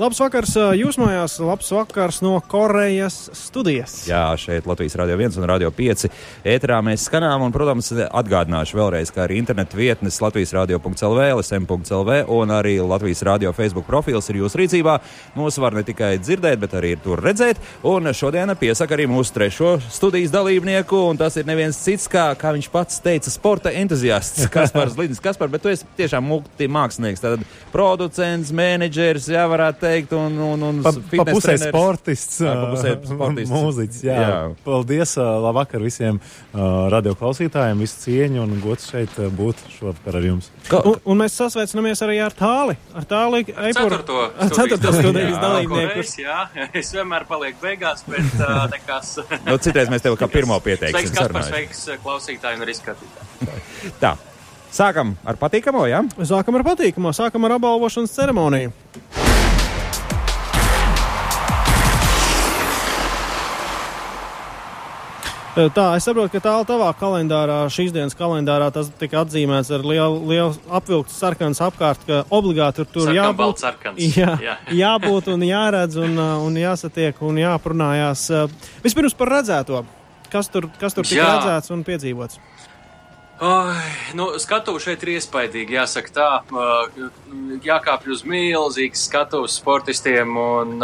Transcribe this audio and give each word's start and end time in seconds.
Labs 0.00 0.16
vakars 0.22 0.54
jūs 0.72 0.96
mājās, 0.96 1.34
labs 1.44 1.66
vakars 1.68 2.22
no 2.24 2.38
Korejas 2.48 3.26
studijas. 3.36 4.06
Jā, 4.08 4.22
šeit 4.40 4.64
Latvijas 4.64 4.94
Rādio 4.96 5.18
1 5.20 5.34
un 5.36 5.44
Rādio 5.50 5.68
5 5.68 6.06
ēterā 6.48 6.78
mēs 6.80 7.04
skanām, 7.10 7.42
un, 7.44 7.52
protams, 7.52 7.90
atgādināšu 8.08 8.78
vēlreiz, 8.78 9.12
ka 9.12 9.26
arī 9.26 9.36
internetu 9.42 9.76
vietnes 9.76 10.16
Latvijas 10.24 10.54
Rādio.lv, 10.56 11.26
LSM.lv 11.34 12.16
un 12.32 12.54
arī 12.56 12.78
Latvijas 12.80 13.20
Rādio 13.28 13.52
Facebook 13.52 13.84
profils 13.84 14.30
ir 14.32 14.38
jūsu 14.40 14.62
rīcībā. 14.62 14.94
Mūs 15.36 15.60
var 15.60 15.76
ne 15.76 15.84
tikai 15.84 16.14
dzirdēt, 16.22 16.56
bet 16.64 16.78
arī 16.80 16.94
tur 17.04 17.20
redzēt, 17.20 17.60
un 17.84 18.08
šodien 18.16 18.56
piesaka 18.56 18.96
arī 18.96 19.10
mūsu 19.12 19.36
trešo 19.36 19.74
studijas 19.92 20.32
dalībnieku, 20.32 21.02
un 21.12 21.20
tas 21.20 21.36
ir 21.36 21.44
neviens 21.44 21.76
cits, 21.84 22.08
kā, 22.08 22.30
kā 22.40 22.54
viņš 22.56 22.70
pats 22.72 23.04
teica, 23.04 23.28
sporta 23.36 23.74
entuziasts 23.82 24.48
Kaspars 24.56 24.96
Lidis. 24.96 25.20
Kaspar, 25.20 25.52
bet 25.52 25.66
tu 25.66 25.74
esi 25.74 25.84
tiešām 26.00 26.24
multi 26.32 26.72
mākslinieks, 26.72 27.20
tad 27.20 27.44
producents, 27.76 28.56
menedžers, 28.56 29.28
jā, 29.36 29.44
varētu 29.52 29.81
teikt, 29.82 30.14
un, 30.16 30.38
un, 30.46 30.64
un 30.68 30.80
pa, 30.84 30.92
pa 30.94 31.26
pusē 31.28 31.52
treneris. 31.52 31.68
sportists, 31.68 32.40
jā, 32.44 32.54
pa 32.56 32.70
pusē 32.72 32.94
sportists. 33.10 33.52
mūziķis. 33.52 34.00
Jā. 34.06 34.16
jā. 34.22 34.38
Paldies, 34.64 35.14
labvakar 35.18 35.84
visiem 35.84 36.20
uh, 36.22 36.62
radioklausītājiem, 36.92 37.82
visu 37.82 38.00
cieņu 38.06 38.42
un 38.44 38.56
gods 38.62 38.88
šeit 38.92 39.18
būt 39.38 39.62
šovakar 39.76 40.20
ar 40.20 40.28
jums. 40.30 40.50
Ka, 40.70 40.82
un, 40.88 40.98
un 41.04 41.22
mēs 41.22 41.36
sasveicinamies 41.40 42.04
arī 42.06 42.18
ar 42.24 42.36
tāli. 42.36 42.78
Ar 42.98 43.08
tāli 43.10 43.44
Eipur, 43.50 43.98
ceturto 44.48 44.94
studijas 44.96 45.38
dalībnieku. 45.42 46.06
Jā, 46.22 46.40
es 46.80 46.92
vienmēr 46.94 47.26
palieku 47.30 47.62
beigās, 47.64 48.04
bet 48.08 48.36
uh, 48.40 48.66
nekas. 48.72 49.16
nu, 49.48 49.56
citreiz 49.62 49.92
mēs 49.92 50.04
tev 50.04 50.18
kā 50.20 50.30
pirmo 50.32 50.58
pieteiksim. 50.62 50.98
Sveiks, 50.98 51.16
Kaspar, 51.18 51.48
sveiks 51.48 51.86
klausītāji 52.04 52.60
un 52.60 52.68
arī 52.68 52.76
skatītāji. 52.78 53.96
Tā. 54.02 54.16
Sākam 54.72 55.16
ar 55.28 55.36
patīkamo, 55.36 55.84
jā? 55.90 56.00
Ja? 56.00 56.28
Sākam 56.30 56.56
ar 56.56 56.64
patīkamo, 56.70 57.12
sākam 57.16 57.44
ar 57.44 57.58
apbalvošanas 57.58 58.16
ceremoniju. 58.16 58.72
Tā, 65.52 65.84
es 65.98 66.06
saprotu, 66.06 66.30
ka 66.32 66.40
tālāk 66.40 66.68
tavā 66.70 66.86
kalendārā, 66.96 67.58
šīs 67.72 67.90
dienas 67.92 68.16
kalendārā, 68.16 68.70
tas 68.72 68.86
tika 68.96 69.20
atzīmēts 69.20 69.68
ar 69.76 69.82
lielu, 69.84 70.22
lielu 70.30 70.54
apvilktu 70.78 71.12
sarkanu 71.12 71.58
apkārt, 71.66 72.06
ka 72.08 72.22
obligāti 72.32 72.80
tur, 72.80 72.88
tur 72.94 73.12
jābūt. 73.12 73.60
Jā, 74.16 74.32
jā. 74.40 74.54
jābūt 74.78 75.28
un 75.34 75.44
jāredz 75.44 75.98
un, 76.00 76.16
un 76.16 76.56
jāsatiek 76.56 77.20
un 77.20 77.42
jāprunājās. 77.42 78.24
Vispirms 78.84 79.16
par 79.18 79.34
redzēto. 79.36 79.84
Kas 80.32 80.48
tur, 80.48 80.70
kas 80.80 80.96
tur 80.96 81.04
tika 81.04 81.28
redzēts 81.28 81.74
un 81.74 81.84
piedzīvots? 81.84 82.40
Oh, 83.44 83.74
nu, 84.14 84.28
skatu 84.38 84.76
šeit 84.78 85.02
ir 85.02 85.16
iespaidīgi, 85.16 85.74
jāsaka 85.74 86.12
tā. 86.14 86.26
Jākāpj 87.66 88.12
uz 88.14 88.20
milzīgas 88.22 89.02
skatuves 89.08 89.56
sportistiem 89.58 90.36
un, 90.38 90.76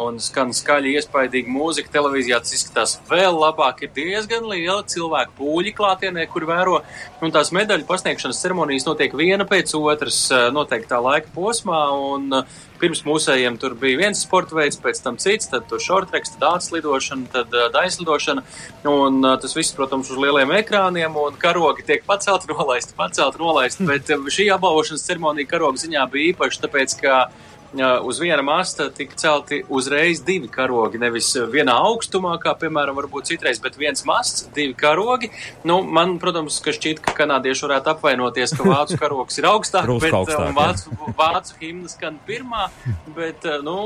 un 0.00 0.16
skan 0.24 0.54
skaļi 0.56 0.94
iespaidīgi 0.96 1.52
mūzika 1.52 1.92
televīzijā. 1.92 2.38
Tas 2.40 2.54
izskatās 2.56 2.94
vēl 3.10 3.36
labāk. 3.36 3.84
Ir 3.84 3.92
diezgan 3.98 4.48
liela 4.48 4.78
cilvēku 4.88 5.36
pūļi 5.42 5.74
klātienē, 5.76 6.24
kur 6.32 6.48
vēro. 6.48 6.78
Un 7.20 7.36
tās 7.36 7.52
medaļu 7.52 7.84
pasniegšanas 7.90 8.40
ceremonijas 8.40 8.88
notiek 8.88 9.12
viena 9.12 9.44
pēc 9.44 9.76
otras 9.76 10.22
noteiktā 10.56 11.02
laika 11.04 11.28
posmā. 11.36 11.82
Un, 12.14 12.46
Pirms 12.76 13.00
mūsējiem 13.06 13.56
tur 13.60 13.72
bija 13.80 14.02
viens 14.02 14.20
sporta 14.20 14.56
veids, 14.58 14.76
pēc 14.80 14.98
tam 15.04 15.16
cits, 15.20 15.48
tad 15.48 15.64
tur 15.70 15.80
šortreks, 15.80 16.34
tad 16.34 16.44
ātrlidošana, 16.50 17.28
tad 17.32 17.54
daislidošana. 17.72 18.44
Un 18.90 19.24
tas 19.40 19.56
viss, 19.56 19.72
protams, 19.76 20.10
uz 20.12 20.20
lieliem 20.20 20.52
ekrāniem 20.58 21.16
un 21.20 21.38
karogi 21.40 21.86
tiek 21.88 22.04
pacelt, 22.08 22.46
nolaist, 22.50 22.94
pacelt, 22.98 23.38
nolaist. 23.42 23.82
Bet 23.88 24.10
uh, 24.14 24.30
šī 24.32 24.48
apbalvošanas 24.54 25.04
ceremonija 25.06 25.50
karoga 25.50 25.82
ziņā 25.82 26.06
bija 26.12 26.32
īpaša, 26.32 26.62
tāpēc, 26.66 26.96
ka 27.02 27.18
uz 28.02 28.20
viena 28.20 28.42
masta 28.42 28.88
tika 28.90 29.16
celti 29.16 29.62
uzreiz 29.68 30.22
divi 30.24 30.48
karogi. 30.52 30.98
Nevis 30.98 31.32
vienā 31.52 31.74
augstumā, 31.88 32.36
kā 32.42 32.54
piemēram, 32.58 32.96
varbūt 32.96 33.30
citreiz, 33.32 33.60
bet 33.62 33.78
viens 33.80 34.04
masts, 34.08 34.46
divi 34.54 34.74
karogi. 34.78 35.30
Nu, 35.66 35.80
man, 35.82 36.16
protams, 36.22 36.58
ka 36.64 36.74
šķiet, 36.76 37.02
ka 37.04 37.14
kanādieši 37.16 37.66
varētu 37.66 37.92
apvainoties, 37.94 38.54
ka 38.56 38.66
vācu 38.66 38.98
karogs 39.00 39.40
ir 39.40 39.48
augstāk, 39.50 39.90
bet 40.02 40.16
augstāk, 40.16 40.52
vācu, 40.56 40.96
vācu 41.18 41.58
himna 41.60 41.90
skan 41.92 42.18
pirmā, 42.26 42.68
bet, 43.16 43.46
nu, 43.66 43.76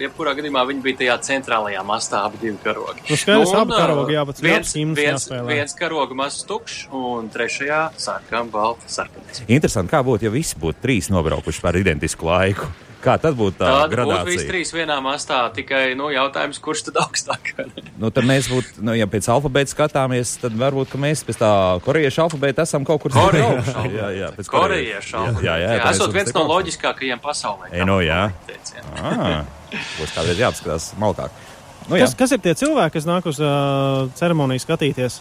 jebkurā 0.00 0.36
gadījumā 0.38 0.64
viņi 0.70 0.84
bija 0.84 1.00
tajā 1.02 1.18
centrālajā 1.30 1.84
mastā 1.86 2.24
abi 2.28 2.40
divi 2.42 2.58
karogi. 2.64 3.04
Nu, 3.10 3.18
skaidrs, 3.20 3.52
nu, 3.52 3.60
abi 3.64 3.78
karogi 3.78 4.18
jāpats 4.18 4.44
viens, 4.44 4.74
viens, 4.98 5.28
viens 5.48 5.76
karoga 5.78 6.16
mazs 6.18 6.46
tukšs 6.48 6.88
un 6.94 7.30
trešajā 7.34 7.82
sarkam 8.00 8.50
balta 8.54 8.90
sarkanais. 8.90 9.44
Interesanti, 9.48 9.92
kā 9.94 10.02
būtu, 10.06 10.28
ja 10.28 10.34
visi 10.34 10.58
būtu 10.60 10.84
trīs 10.84 11.10
nobraukuši 11.12 11.64
par 11.64 11.78
identisku 11.80 12.28
laiku. 12.28 12.68
Kā 13.04 13.14
tad 13.20 13.36
būtu 13.36 13.58
tā 13.58 13.68
Tāda 13.68 13.92
gradācija? 13.92 14.22
būtu 14.24 14.32
visi 14.32 14.46
trīs 14.48 14.70
vienā 14.72 14.96
mastā, 15.04 15.42
tikai, 15.52 15.82
nu, 15.98 16.08
jautājums, 16.14 16.60
kurš 16.64 16.86
tad 16.86 17.00
augstāk? 17.02 17.50
nu, 18.00 18.08
tad 18.14 18.24
mēs 18.28 18.48
būtu, 18.48 18.80
nu, 18.86 18.94
ja 18.96 19.08
pēc 19.10 19.28
alfabēta 19.34 19.74
skatāmies, 19.74 20.36
tad 20.40 20.56
varbūt, 20.60 20.88
ka 20.94 21.00
mēs 21.02 21.24
pēc 21.28 21.40
tā 21.42 21.50
korejiešu 21.84 22.24
alfabēta 22.24 22.64
esam 22.64 22.86
kaut 22.88 23.04
kur 23.04 23.12
korejiešu 23.12 23.76
alfabēta. 23.82 23.98
jā, 23.98 24.08
jā, 24.22 24.30
pēc 24.38 24.50
korejiešu 24.54 25.18
alfabēta. 25.20 25.44
Jā, 25.44 25.56
jā, 25.60 25.74
jā, 25.76 25.90
esot 25.92 26.16
viens 26.16 26.32
no 26.38 26.46
loģiskākajiem 26.48 27.22
pasaulē. 27.24 27.70
E, 27.74 27.84
no, 27.84 28.00
jā. 28.04 28.22
ah, 29.04 29.44
būs 29.98 30.16
kādreiz 30.16 30.40
jāapskatās 30.40 30.94
malkāk. 31.00 31.44
Nu, 31.84 31.98
jā. 31.98 32.06
kas, 32.06 32.16
kas 32.16 32.32
ir 32.32 32.40
tie 32.40 32.56
cilvēki, 32.56 32.96
kas 32.96 33.06
nāk 33.08 33.28
uz 33.28 33.36
uh, 33.44 34.08
ceremoniju 34.16 34.64
skatīties? 34.64 35.20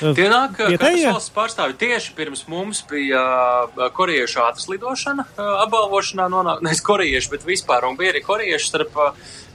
Tie 0.00 0.28
nāk, 0.32 0.56
valsts 0.80 1.32
pārstāvi 1.34 1.76
tieši 1.80 2.14
pirms 2.16 2.46
mums 2.48 2.80
bija 2.88 3.20
korejiešu 3.96 4.40
ātras 4.46 4.68
lidošana 4.70 5.26
apbalvošanā 5.66 6.28
nonāk, 6.32 6.62
nevis 6.64 6.80
korejiešu, 6.86 7.34
bet 7.34 7.44
vispār, 7.48 7.84
un 7.88 7.98
bija 8.00 8.14
arī 8.14 8.24
korejiešu 8.24 8.72
starp 8.72 8.96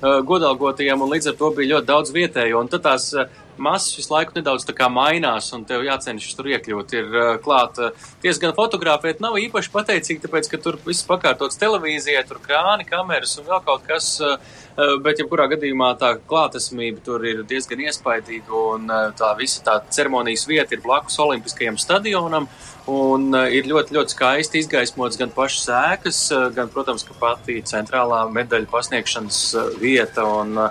godalgotajiem, 0.01 1.01
un 1.01 1.13
līdz 1.15 1.31
ar 1.31 1.39
to 1.39 1.49
bija 1.57 1.75
ļoti 1.75 1.89
daudz 1.89 2.13
vietējo, 2.13 2.61
un 2.61 2.69
tad 2.69 2.85
tās 2.85 3.09
masas 3.57 3.95
visu 3.97 4.13
laiku 4.13 4.35
nedaudz 4.35 4.65
mainās, 4.89 5.51
un 5.53 5.65
tev 5.65 5.85
jācenšas 5.85 6.35
tur 6.35 6.49
iekļūt. 6.51 6.93
Ir 6.99 7.15
uh, 7.15 7.31
klāt, 7.41 7.79
uh, 7.79 8.09
diezgan 8.23 8.55
fotografēt 8.57 9.21
nav 9.23 9.37
īpaši 9.39 9.71
pateicīgi, 9.71 10.23
tāpēc, 10.25 10.49
ka 10.51 10.57
tur 10.57 10.79
viss 10.85 11.07
pakārtots 11.07 11.59
televīzijai, 11.61 12.25
tur 12.27 12.39
krāni, 12.43 12.87
kameras 12.87 13.37
un 13.39 13.49
vēl 13.49 13.63
kaut 13.65 13.87
kas. 13.87 14.15
Uh, 14.21 14.37
Bet, 14.75 15.21
ja 15.21 15.23
kurā 15.23 15.45
gadījumā 15.47 15.93
tā 15.95 16.09
klātesamība 16.27 16.99
tur 17.05 17.23
ir 17.23 17.45
diezgan 17.47 17.79
iespaidīga, 17.85 18.51
un 18.75 18.89
tā 19.15 19.29
visa 19.39 19.61
tā 19.63 19.77
ceremonijas 19.87 20.43
vieta 20.49 20.75
ir 20.75 20.81
blakus 20.83 21.15
Olimpiskajam 21.23 21.77
stadionam, 21.79 22.49
un 22.91 23.33
ir 23.49 23.67
ļoti, 23.69 23.95
ļoti 23.95 24.13
skaisti 24.13 24.61
izgaismots 24.61 25.17
gan 25.19 25.31
pašas 25.33 25.67
ēkas, 25.73 26.19
gan, 26.55 26.69
protams, 26.73 27.05
ka 27.07 27.15
pati 27.19 27.57
centrālā 27.65 28.23
medaļu 28.33 28.69
pasniegšanas 28.71 29.39
vieta, 29.81 30.25
un 30.41 30.57
a, 30.65 30.69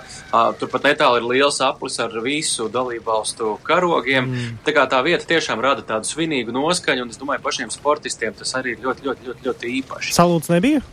turpat 0.59 0.87
netālu 0.89 1.21
ir 1.21 1.29
liels 1.33 1.61
aplis 1.65 1.99
ar 2.03 2.15
visu 2.25 2.69
dalībvalstu 2.71 3.57
karogiem. 3.65 4.29
Mm. 4.29 4.59
Tā 4.67 4.75
kā 4.75 4.85
tā 4.91 5.01
vieta 5.05 5.27
tiešām 5.29 5.63
rada 5.63 5.85
tādu 5.85 6.09
svinīgu 6.09 6.55
noskaņu, 6.55 7.07
un 7.07 7.15
es 7.15 7.21
domāju, 7.21 7.43
pašiem 7.45 7.73
sportistiem 7.73 8.35
tas 8.37 8.55
arī 8.59 8.75
ir 8.75 8.85
ļoti, 8.85 9.09
ļoti, 9.09 9.29
ļoti, 9.31 9.49
ļoti 9.49 9.75
īpaši. 9.81 10.15
Salūts 10.15 10.53
nebija? 10.53 10.83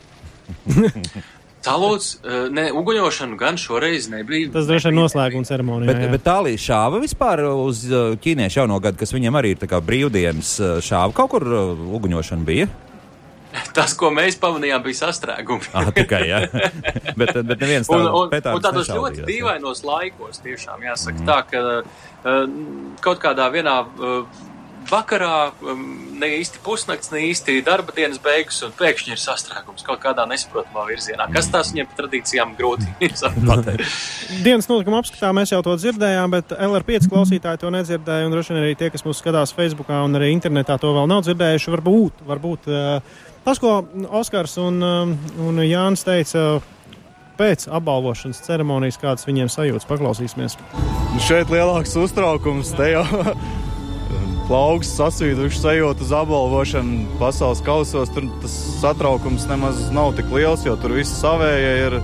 Salūts, 1.63 2.17
ne, 2.51 2.65
uguņošanu 2.75 3.37
gan 3.39 3.55
šoreiz 3.61 4.09
nebija. 4.11 4.51
Tas 4.51 4.67
droši 4.67 4.89
vien 4.89 4.97
noslēguma 4.99 5.47
ceremonija. 5.47 5.93
Bet, 5.93 6.01
jā. 6.03 6.09
bet 6.11 6.25
tālī 6.25 6.57
šāva 6.59 6.99
vispār 7.03 7.45
uz 7.47 7.85
ķīniešu 8.23 8.63
jauno 8.63 8.81
gadu, 8.83 8.99
kas 8.99 9.15
viņiem 9.15 9.39
arī 9.39 9.53
ir 9.55 9.61
tā 9.61 9.69
kā 9.71 9.79
brīvdienas 9.83 10.57
šāva. 10.83 11.15
Kaut 11.15 11.31
kur 11.35 11.47
uguņošana 11.99 12.47
bija? 12.47 12.67
Tas, 13.77 13.93
ko 13.97 14.09
mēs 14.13 14.37
pamanījām, 14.41 14.83
bija 14.85 14.99
sastrēgumi. 15.03 15.69
ah, 15.77 15.89
tikai, 15.95 16.21
jā. 16.29 16.41
bet, 17.19 17.35
bet 17.35 17.61
neviens 17.61 17.89
un, 17.93 18.07
un 18.07 18.63
tādos 18.63 18.89
ļoti 18.89 19.25
dīvainos 19.27 19.83
laikos 19.87 20.41
tiešām 20.43 20.85
jāsaka 20.87 21.19
mm. 21.19 21.29
tā, 21.29 21.37
ka 21.49 21.63
uh, 21.83 22.57
kaut 23.03 23.21
kādā 23.23 23.49
vienā 23.53 23.79
uh, 23.83 24.41
vakarā 24.89 25.51
um, 25.61 25.81
ne 26.19 26.29
īsti 26.39 26.61
pusnakts, 26.63 27.11
ne 27.13 27.21
īsti 27.29 27.59
darba 27.65 27.93
dienas 27.95 28.19
beigas, 28.23 28.59
un 28.65 28.73
pēkšņi 28.77 29.15
ir 29.15 29.21
sastrēgums 29.21 29.85
kaut 29.85 30.01
kādā 30.03 30.25
nesaprotamā 30.29 30.85
virzienā. 30.89 31.27
Kas 31.33 31.49
tās 31.53 31.71
viņiem 31.73 31.89
pa 31.89 31.97
tradīcijām 32.01 32.53
grūti 32.59 32.89
pateikt? 33.49 33.85
Dienas 34.45 34.69
notikuma 34.71 35.01
apskatā 35.03 35.31
mēs 35.35 35.53
jau 35.53 35.61
to 35.65 35.75
dzirdējām, 35.79 36.35
bet 36.35 36.53
LR5 36.57 37.09
klausītāji 37.11 37.63
to 37.63 37.73
nedzirdēja, 37.73 38.27
un 38.27 38.35
droši 38.35 38.53
vien 38.53 38.61
arī 38.63 38.77
tie, 38.79 38.91
kas 38.93 39.05
mūs 39.07 39.23
skatās 39.23 39.55
Facebookā 39.57 40.03
un 40.07 40.19
arī 40.19 40.31
internetā, 40.35 40.77
to 40.81 40.93
vēl 40.95 41.09
nav 41.11 41.25
dzirdējuši. 41.27 41.73
Varbūt, 41.77 42.23
varbūt 42.29 42.69
uh, 42.71 43.17
tas, 43.47 43.61
ko 43.61 43.81
Oskars 44.21 44.57
un, 44.61 44.79
um, 44.83 45.17
un 45.47 45.65
Jānis 45.65 46.07
teica. 46.07 46.61
Pēc 47.33 47.63
apbalvošanas 47.65 48.43
ceremonijas, 48.45 48.99
kādas 49.01 49.25
viņiem 49.25 49.47
sajūtas, 49.49 49.87
paklausīsimies. 49.89 50.53
Šeit 51.25 51.49
lielāks 51.49 51.95
uztraukums, 51.97 52.75
te 52.77 52.91
jau 52.91 53.23
plaugs 54.47 54.91
sasvīduši 54.97 55.61
sajūta 55.61 56.03
uz 56.05 56.11
apbalvošanu 56.15 57.17
pasaules 57.19 57.61
kausos. 57.65 58.11
Tur 58.13 58.27
tas 58.43 58.55
satraukums 58.81 59.47
nemaz 59.49 59.79
nav 59.95 60.13
tik 60.17 60.31
liels, 60.33 60.65
jo 60.67 60.75
tur 60.79 60.95
viss 60.97 61.21
savējie 61.21 61.73
ir. 61.87 61.97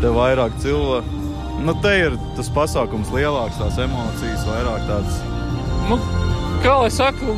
Te 0.00 0.10
vairāk 0.16 0.54
cilvēku. 0.62 1.18
Nu, 1.60 1.74
te 1.84 1.92
ir 2.06 2.16
tas 2.38 2.48
pasākums 2.54 3.10
lielāks, 3.12 3.58
tās 3.60 3.76
emocijas 3.82 4.46
vairāk 4.48 4.86
tādas. 4.88 5.18
Nu, 5.90 5.98
kā 6.64 6.78
lai 6.80 6.88
saku, 6.94 7.34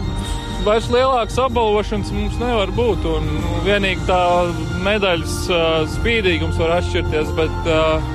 vairs 0.62 0.86
lielākas 0.92 1.40
apbalvošanas 1.42 2.12
mums 2.14 2.38
nevar 2.38 2.70
būt. 2.76 3.06
Un 3.16 3.30
vienīgi 3.66 4.06
tā 4.06 4.22
medaļas 4.86 5.38
uh, 5.50 5.70
spīdīgums 5.96 6.60
var 6.62 6.76
atšķirties, 6.78 7.32
bet 7.38 7.72
uh, 7.72 8.12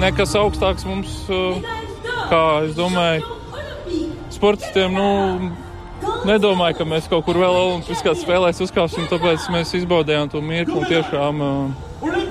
nekas 0.00 0.32
augstāks 0.40 0.88
mums, 0.88 1.20
uh, 1.28 1.60
kā 2.32 2.44
es 2.64 2.72
domāju, 2.78 3.37
sportistiem, 4.38 4.94
nu, 4.94 5.50
nedomāju, 6.28 6.78
ka 6.78 6.86
mēs 6.88 7.08
kaut 7.10 7.26
kur 7.26 7.38
vēl 7.40 7.56
Olimpiskās 7.58 8.22
spēlēs 8.22 8.62
uzkāpsim, 8.64 9.08
tāpēc 9.10 9.48
mēs 9.54 9.74
izbaudījām 9.80 10.30
to 10.32 10.42
mirkli 10.44 10.78
un 10.78 10.86
tiešām 10.88 11.42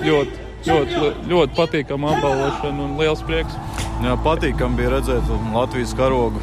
ļoti, 0.04 0.46
ļoti, 0.68 1.10
ļoti 1.30 1.58
patīkama 1.58 2.14
apbalvošana 2.16 2.86
un 2.86 2.94
liels 3.00 3.24
prieks. 3.28 3.58
Jā, 4.04 4.14
patīkami 4.24 4.78
bija 4.78 4.94
redzēt 4.96 5.34
Latvijas 5.54 5.92
karogu. 5.98 6.40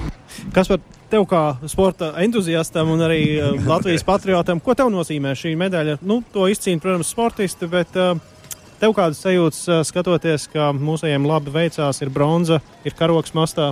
Kas 0.53 0.69
par 0.69 0.81
tev 1.11 1.23
kā 1.29 1.41
sporta 1.71 2.11
entuziastam 2.21 2.91
un 2.91 3.03
arī 3.05 3.21
Latvijas 3.65 4.03
patriotam, 4.05 4.59
ko 4.59 4.75
tev 4.77 4.91
nozīmē 4.93 5.33
šī 5.37 5.55
medaļa? 5.59 5.99
Nu, 6.05 6.19
to 6.33 6.49
izcīna, 6.51 6.83
protams, 6.83 7.11
sportisti, 7.15 7.69
bet 7.71 7.95
tev 7.95 8.95
kādas 8.97 9.23
sajūtas 9.23 9.87
skatoties, 9.87 10.49
ka 10.51 10.73
mūsējiem 10.75 11.25
labi 11.29 11.53
veicās, 11.55 12.01
ir 12.03 12.11
bronza, 12.13 12.59
ir 12.85 12.97
karoks 12.99 13.33
mastā? 13.37 13.71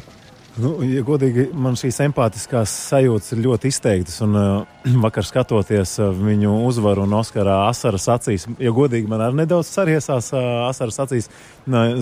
Nu, 0.62 0.76
ja 0.86 1.02
godīgi, 1.02 1.48
man 1.58 1.74
šīs 1.80 1.98
empātiskās 2.06 2.70
sajūtas 2.92 3.34
ir 3.34 3.40
ļoti 3.48 3.72
izteiktas. 3.74 4.20
Un, 4.22 4.36
uh, 4.38 4.84
vakar 5.06 5.26
skatoties 5.26 5.96
uh, 5.98 6.12
viņu 6.14 6.54
uzvaru 6.68 7.08
un 7.08 7.16
Oskara 7.18 7.64
asaras 7.72 8.06
acīs, 8.14 8.46
ja 8.62 8.74
godīgi, 8.76 9.10
man 9.10 9.24
arī 9.26 9.42
nedaudz 9.42 9.72
sariesās 9.74 10.30
uh, 10.36 10.68
asaras 10.68 11.02
acīs, 11.08 11.30
uh, 11.32 11.53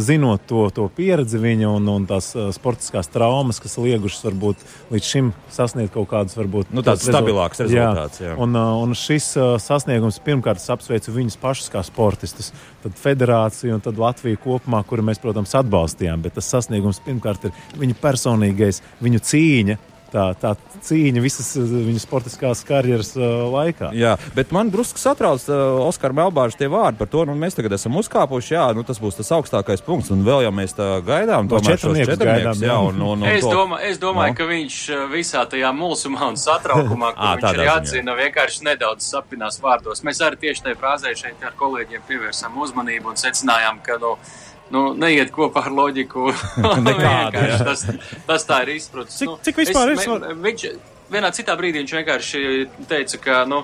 zinot 0.01 0.41
to, 0.49 0.63
to 0.73 0.87
pieredzi 0.95 1.37
viņa 1.41 1.69
un, 1.69 1.89
un 1.91 2.05
tās 2.09 2.31
uh, 2.35 2.49
sportiskās 2.53 3.09
traumas, 3.11 3.59
kas 3.61 3.77
liegušas 3.77 4.25
varbūt 4.25 4.63
līdz 4.93 5.09
šim 5.11 5.31
sasniegt 5.53 5.93
kaut 5.93 6.09
kādus, 6.09 6.37
varbūt 6.39 6.73
nu, 6.73 6.83
tāds 6.85 7.05
stabilāks 7.05 7.61
rezultāts. 7.61 8.21
Jā. 8.23 8.31
Jā. 8.31 8.37
Un, 8.41 8.57
uh, 8.57 8.81
un 8.81 8.95
šis 8.97 9.31
uh, 9.37 9.53
sasniegums 9.61 10.17
pirmkārt 10.25 10.63
apsveicu 10.73 11.13
viņus 11.13 11.37
pašus 11.41 11.69
kā 11.73 11.83
sportistus, 11.85 12.51
tad 12.81 12.97
federāciju 12.97 13.77
un 13.77 13.85
tad 13.85 14.01
Latviju 14.01 14.41
kopumā, 14.41 14.81
kuru 14.87 15.05
mēs, 15.05 15.21
protams, 15.21 15.53
atbalstījām. 15.61 16.25
Bet 16.25 16.39
tas 16.39 16.49
sasniegums 16.49 17.01
pirmkārt 17.05 17.49
ir 17.49 17.55
viņa 17.77 17.97
personīgais, 18.01 18.81
viņu 19.03 19.23
cīņa. 19.29 19.79
Tā, 20.11 20.25
tā 20.35 20.49
cīņa 20.83 21.21
visas 21.23 21.53
uh, 21.55 21.63
viņa 21.87 22.01
sportiskās 22.03 22.65
karjeras 22.67 23.13
uh, 23.15 23.45
laikā. 23.53 23.93
Jā, 23.95 24.17
bet 24.35 24.51
man 24.51 24.67
drusku 24.73 24.99
satrauc 24.99 25.45
uh, 25.47 25.79
Oskara 25.85 26.15
Melbāža 26.17 26.59
tie 26.59 26.67
vārdi 26.71 26.99
par 26.99 27.07
to, 27.11 27.23
nu 27.29 27.35
mēs 27.39 27.55
tagad 27.55 27.77
esam 27.77 27.95
uzkāpuši, 28.01 28.55
jā, 28.57 28.65
nu 28.75 28.83
tas 28.87 28.99
būs 28.99 29.21
tas 29.21 29.31
augstākais 29.37 29.85
punkts, 29.85 30.11
un 30.11 30.25
vēl 30.27 30.43
jau 30.43 30.51
mēs 30.57 30.75
tā 30.75 30.89
gaidām, 31.07 31.47
to 31.51 31.61
četrniekus 31.63 32.19
gaidām. 32.19 32.59
Jā, 32.59 32.75
un, 32.89 32.99
un, 32.99 33.23
un 33.23 33.29
es, 33.31 33.45
to... 33.45 33.53
domā, 33.55 33.79
es 33.87 34.03
domāju, 34.03 34.35
no. 34.35 34.39
ka 34.41 34.49
viņš 34.51 34.81
visā 35.13 35.45
tajā 35.55 35.71
mulsumā 35.79 36.27
un 36.33 36.39
satraukumā, 36.43 37.13
kur 37.15 37.29
à, 37.29 37.33
viņš 37.39 37.49
arī 37.53 37.71
atzina, 37.71 38.19
vienkārši 38.19 38.67
nedaudz 38.67 39.07
sapinās 39.15 39.63
vārdos. 39.63 40.03
Mēs 40.03 40.19
arī 40.27 40.43
tieši 40.43 40.67
tajā 40.67 40.81
frāzē 40.83 41.15
šeit 41.23 41.47
ar 41.47 41.55
kolēģiem 41.59 42.03
pievērsām 42.11 42.59
uzmanību 42.67 43.15
un 43.15 43.23
secinājām, 43.23 43.79
ka, 43.85 43.95
nu, 44.03 44.17
no, 44.19 44.50
nu, 44.71 44.85
neiet 44.97 45.33
kopā 45.35 45.65
ar 45.67 45.75
loģiku. 45.75 46.31
Nekāda, 46.87 47.45
tas, 47.65 47.85
tas 48.27 48.47
tā 48.47 48.63
ir 48.65 48.75
izpratne. 48.77 49.13
Cik, 49.13 49.29
nu, 49.29 49.37
cik 49.45 49.61
vispār 49.63 49.93
es, 49.93 50.07
ir? 50.07 50.27
Viņš 50.47 50.67
vienā 51.11 51.31
citā 51.35 51.55
brīdī 51.59 51.81
viņš 51.81 51.95
vienkārši 51.99 52.43
teica, 52.89 53.19
ka, 53.21 53.41
nu, 53.49 53.61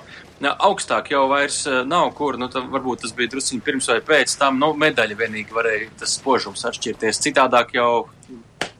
augstāk 0.68 1.12
jau 1.12 1.26
vairs 1.30 1.62
eh, 1.66 1.80
nav 1.88 2.12
kur, 2.18 2.38
nu, 2.40 2.50
varbūt 2.52 3.04
tas 3.06 3.14
bija 3.16 3.32
drusciņi 3.34 3.64
pirms 3.64 3.90
vai 3.92 4.00
pēc 4.04 4.36
tam, 4.40 4.60
nu, 4.60 4.72
medaļa 4.78 5.18
vienīgi 5.18 5.56
varēja 5.56 5.92
tas 6.02 6.18
spožums 6.18 6.66
atšķirties. 6.68 7.22
Citādāk 7.24 7.74
jau 7.78 8.08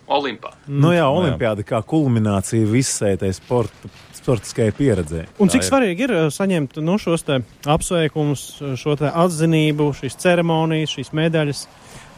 Olimpā. 0.08 0.54
Nu 0.68 0.94
jā, 0.94 1.04
olimpiāda 1.12 1.64
kā 1.68 1.82
kulminācija 1.84 2.68
visai 2.68 3.16
tai 3.20 3.34
sporta 3.36 3.90
sportiskajai 4.18 4.72
pieredzē. 4.76 5.22
Un 5.40 5.48
cik 5.48 5.62
ir. 5.62 5.66
svarīgi 5.70 6.04
ir 6.04 6.12
eh, 6.12 6.24
saņemt 6.32 6.80
no 6.82 6.92
nu, 6.92 7.00
šos 7.00 7.24
apsveikumus, 7.64 8.42
šo 8.76 8.96
atzinību, 9.08 9.92
šīs 9.96 10.18
ceremonijas, 10.20 10.96
šīs 10.98 11.14
medaļas? 11.16 11.62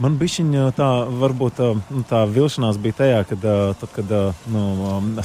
Man 0.01 0.17
bija 0.17 0.71
tā, 0.73 0.89
varbūt 1.21 1.59
nu, 1.93 2.03
tā 2.09 2.23
vilšanās 2.25 2.79
bija 2.81 2.97
tajā, 3.03 3.19
kad, 3.29 3.43
tad, 3.81 3.91
kad 3.93 4.13
nu, 4.49 4.63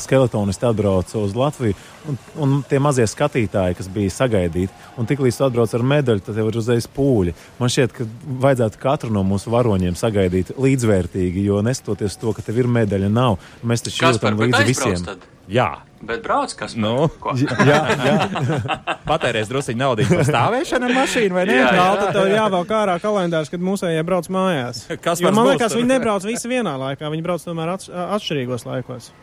skeletonisti 0.02 0.68
atbrauca 0.68 1.22
uz 1.22 1.36
Latviju, 1.38 1.78
un, 2.12 2.18
un 2.44 2.56
tie 2.68 2.82
mazie 2.84 3.06
skatītāji, 3.08 3.78
kas 3.80 3.88
bija 3.92 4.12
sagaidīti, 4.12 4.74
un 5.00 5.08
tiklīdz 5.08 5.40
atbrauc 5.48 5.76
ar 5.78 5.86
medaļu, 5.94 6.26
tad 6.26 6.42
jau 6.42 6.48
ir 6.50 6.60
uzreiz 6.60 6.90
pūļi. 6.92 7.36
Man 7.62 7.72
šķiet, 7.72 7.96
ka 7.96 8.10
vajadzētu 8.48 8.82
katru 8.84 9.14
no 9.16 9.24
mūsu 9.28 9.54
varoņiem 9.54 9.96
sagaidīt 10.00 10.52
līdzvērtīgi, 10.60 11.46
jo 11.48 11.62
neskatoties 11.64 12.20
to, 12.20 12.36
ka 12.36 12.44
tev 12.44 12.60
ir 12.60 12.72
medaļa, 12.82 13.12
nav. 13.16 13.40
Mēs 13.64 13.88
taču 13.88 14.10
jūtam 14.10 14.44
līdzi 14.44 14.68
visiem. 14.68 15.08
Tad? 15.08 15.24
Jā. 15.52 15.70
Bet 16.06 16.22
brauc 16.26 16.52
kas 16.58 16.76
nu, 16.78 17.08
jā, 17.70 17.80
jā. 17.98 18.16
Patērēs 19.10 19.50
druskuļi 19.50 19.80
naudu 19.80 20.06
par 20.10 20.26
stāvēšanu 20.28 20.90
ar 20.90 20.96
mašīnu, 21.00 21.38
vai 21.38 21.46
ne? 21.50 21.60
Jā, 21.62 21.70
jā. 21.78 21.86
tad 22.02 22.18
tev 22.18 22.30
jāvelk 22.34 22.74
ārā 22.78 22.98
kalendārs, 23.02 23.52
kad 23.54 23.64
mūsējie 23.66 24.04
brauc 24.06 24.30
mājās. 24.34 24.84
Kas 25.06 25.24
jo, 25.24 25.32
man 25.34 25.52
liekas, 25.54 25.78
viņi 25.78 25.92
nebrauc 25.96 26.26
visi 26.28 26.52
vienā 26.52 26.76
laikā, 26.82 27.10
viņi 27.14 27.26
brauc 27.26 27.46
tomēr 27.46 27.76
atšķirīgos 27.78 28.68
laikos. 28.70 29.14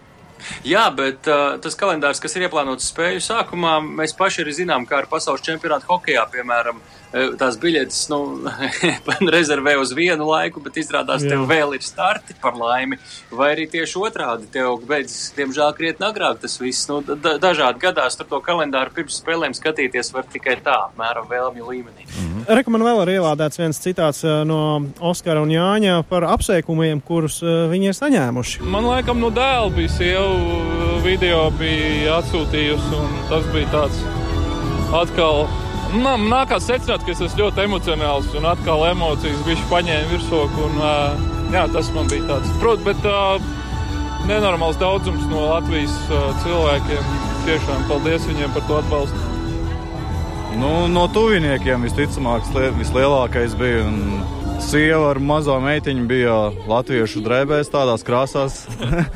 Jā, 0.67 0.89
bet 0.91 1.29
uh, 1.31 1.61
tas 1.63 1.77
kalendārs, 1.79 2.19
kas 2.19 2.33
ir 2.35 2.49
ieplānots 2.49 2.89
spēļu 2.91 3.21
sākumā, 3.23 3.77
mēs 4.01 4.11
paši 4.19 4.43
arī 4.43 4.57
zinām, 4.57 4.89
kā 4.91 4.97
ar 4.99 5.07
pasaules 5.07 5.45
čempionātu 5.47 5.87
hokeja, 5.87 6.25
piemēram, 6.33 6.81
uh, 6.81 7.02
tās 7.13 7.59
biļetes 7.61 8.01
nu, 8.13 8.21
rezervē 9.37 9.77
uz 9.81 9.93
vienu 9.97 10.27
laiku, 10.29 10.63
bet 10.65 10.79
izrādās, 10.83 11.25
ka 11.25 11.35
tev 11.35 11.47
vēl 11.51 11.77
ir 11.77 11.85
starti 11.85 12.37
par 12.43 12.57
laimi. 12.59 12.99
Vai 13.33 13.53
arī 13.55 13.67
tieši 13.71 13.99
otrādi, 14.01 14.49
tev 14.53 14.81
beidzas, 14.89 15.33
diemžēl, 15.37 15.73
krietni 15.77 16.09
agrāk 16.09 16.41
tas 16.43 16.59
viss. 16.61 16.89
Nu, 16.91 17.01
da 17.03 17.37
dažādi 17.41 17.83
gadās 17.83 18.19
tur 18.19 18.29
to 18.31 18.41
kalendāru 18.45 18.95
pirms 18.97 19.21
spēlēm 19.23 19.57
skatīties 19.57 20.13
var 20.15 20.29
tikai 20.33 20.59
tā, 20.65 20.79
apmēram 20.89 21.29
vēlmju 21.31 21.69
līmenī. 21.69 22.07
Mm 22.07 22.29
-hmm. 22.29 22.47
Rekomendācijā 22.59 22.93
vēl 22.93 23.03
ir 23.03 23.15
ielādēts 23.19 23.59
viens 23.59 23.79
citāts 23.79 24.23
no 24.47 24.83
Oskara 25.01 25.43
un 25.43 25.51
Jāņa 25.51 26.03
par 26.09 26.25
apsveikumiem, 26.25 27.01
kurus 27.01 27.43
viņi 27.43 27.87
ir 27.93 27.95
saņēmuši. 27.95 28.63
Man 28.63 28.85
laikam 28.85 29.21
no 29.21 29.31
dēla 29.31 29.71
bija 29.75 29.89
sieva 29.89 31.03
video 31.05 31.51
bija 31.59 32.19
atsūtījusi, 32.19 32.95
un 32.99 33.15
tas 33.29 33.47
bija 33.55 33.69
tāds 33.73 34.03
atkal 34.93 35.47
Man 35.93 36.23
nākās 36.31 36.65
secināt, 36.65 37.03
ka 37.05 37.13
es 37.13 37.21
esmu 37.21 37.43
ļoti 37.43 37.67
emocionāls 37.67 38.31
un 38.39 38.47
atkal 38.49 38.87
emocijas 38.89 39.43
bija 39.45 39.65
paņēma 39.69 40.09
virsroku. 40.09 40.69
Un, 40.71 40.79
jā, 41.53 41.67
tas 41.75 41.91
man 41.93 42.07
bija 42.09 42.25
tāds. 42.31 42.53
Protams, 42.63 42.87
bet 42.87 43.09
uh, 43.11 44.23
nenormāls 44.31 44.79
daudzums 44.81 45.27
no 45.29 45.43
Latvijas 45.51 45.93
uh, 46.09 46.31
cilvēkiem. 46.45 47.11
Tiešām 47.45 47.85
paldies 47.91 48.25
viņiem 48.25 48.55
par 48.55 48.65
to 48.71 48.79
atbalstu. 48.81 49.29
Nu, 50.63 50.71
no 50.89 51.05
tuviniekiem 51.13 51.85
visticamāk, 51.85 52.49
vislielākais 52.79 53.57
bija. 53.61 53.85
Sieva 54.63 55.11
ar 55.11 55.19
mazo 55.19 55.57
meitiņu 55.61 56.07
bija 56.09 56.37
latviešu 56.71 57.21
drēbēs, 57.27 57.69
tādās 57.73 58.07
krāsās 58.07 58.63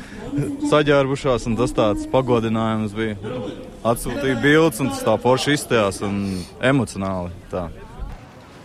saģērbušās, 0.73 1.47
un 1.49 1.57
tas 1.57 1.73
tāds 1.73 2.05
pagodinājums 2.11 2.93
bija 2.97 3.15
atsūtīja 3.93 4.37
bildes, 4.43 4.81
un 4.83 4.91
tas 4.93 5.03
tā 5.05 5.15
forši 5.21 5.57
izstājās 5.57 6.01
un 6.05 6.21
emocionāli. 6.65 7.33
Tā. 7.51 7.67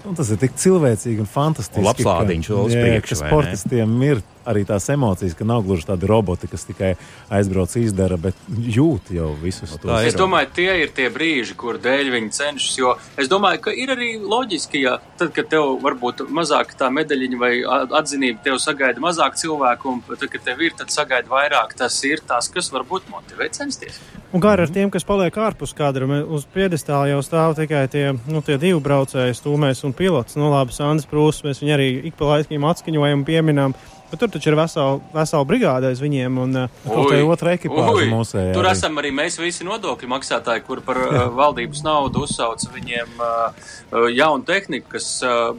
Un 0.09 0.19
tas 0.19 0.33
ir 0.35 0.41
tik 0.43 0.57
cilvēcīgi 0.59 1.23
un 1.23 1.31
fantastiski. 1.31 1.81
Un 1.83 1.89
labslādiņš 1.91 2.51
vēl 2.51 2.63
uz 2.67 2.77
priekšu. 2.79 3.19
Sportistiem 3.23 3.93
ir 4.09 4.23
arī 4.49 4.65
tās 4.69 4.89
emocijas, 4.93 5.35
ka 5.39 5.47
nav 5.49 5.65
gluži 5.67 5.87
tādi 5.89 6.09
roboti, 6.11 6.51
kas 6.51 6.67
tikai 6.69 6.95
aizbrauc, 7.33 7.75
izdara, 7.81 8.19
bet 8.21 8.39
jūt 8.49 9.13
jau 9.17 9.33
visus 9.43 9.75
tos. 9.77 10.07
Es 10.07 10.17
domāju, 10.19 10.51
tie 10.57 10.71
ir 10.85 10.95
tie 10.97 11.09
brīži, 11.13 11.57
kur 11.59 11.81
dēļ 11.83 12.13
viņi 12.17 12.33
cenšas. 12.39 12.79
Jo 12.81 12.95
es 13.21 13.31
domāju, 13.33 13.63
ka 13.67 13.77
ir 13.77 13.95
arī 13.95 14.15
loģiski, 14.21 14.83
ja 14.87 14.97
tad, 15.21 15.33
kad 15.37 15.51
tev 15.53 15.77
varbūt 15.85 16.25
mazāk 16.33 16.75
tā 16.79 16.91
medaļiņa 16.95 17.43
vai 17.43 17.53
atzinība 18.01 18.43
tev 18.47 18.59
sagaida 18.63 19.03
mazāk 19.03 19.39
cilvēku, 19.41 19.97
un 19.97 20.03
tad, 20.09 20.29
kad 20.33 20.49
tev 20.51 20.65
ir, 20.65 20.77
tad 20.79 20.95
sagaida 20.95 21.31
vairāk. 21.33 21.77
Tas 21.79 21.99
ir 22.09 22.25
tas, 22.27 22.51
kas 22.53 22.73
varbūt 22.75 23.11
motivē 23.13 23.51
censties. 23.55 24.01
Un 24.33 24.41
kā 24.41 24.55
ar 24.57 24.71
tiem, 24.73 24.89
kas 24.89 25.05
paliek 25.05 25.35
ārpus 25.37 25.75
kadra, 25.77 26.07
uz 26.33 26.47
piedestāla 26.55 27.11
jau 27.11 27.19
stāv 27.21 27.53
tikai 27.59 27.83
tie, 27.93 28.07
nu, 28.33 28.41
tie 28.41 28.57
divi 28.57 28.79
braucēji, 28.81 29.37
stūmēs 29.37 29.85
un 29.85 29.93
pilots. 29.93 30.39
Nu, 30.41 30.49
labi, 30.49 30.73
Sandrs 30.73 31.09
Prūss, 31.11 31.45
mēs 31.45 31.61
viņu 31.61 31.75
arī 31.75 31.89
ik 32.09 32.17
pa 32.17 32.31
laikam 32.31 32.65
atskaņojam 32.71 33.21
un 33.21 33.27
pieminam. 33.29 33.77
Bet 34.13 34.21
tur 34.21 34.29
taču 34.29 34.51
ir 34.51 34.59
vesela, 34.59 34.99
vesela 35.15 35.47
brigāde 35.49 35.89
aiz 35.89 36.01
viņiem. 36.03 36.39
Un, 36.43 36.57
uh, 36.67 36.81
tā 36.85 37.17
ir 37.17 37.25
otra 37.25 37.55
ekipāža 37.57 38.09
mūsu. 38.11 38.37
Tur 38.53 38.67
arī. 38.67 38.75
esam 38.77 39.01
arī 39.01 39.09
mēs 39.17 39.39
visi 39.41 39.65
nodokļu 39.65 40.11
maksātāji, 40.13 40.67
kur 40.67 40.83
par 40.85 41.01
uh, 41.01 41.23
valdības 41.41 41.81
naudu 41.87 42.27
uzsauc 42.27 42.67
viņiem 42.75 43.15
uh, 43.17 43.71
jaunu 44.13 44.45
tehniku, 44.45 44.91
kas, 44.95 45.07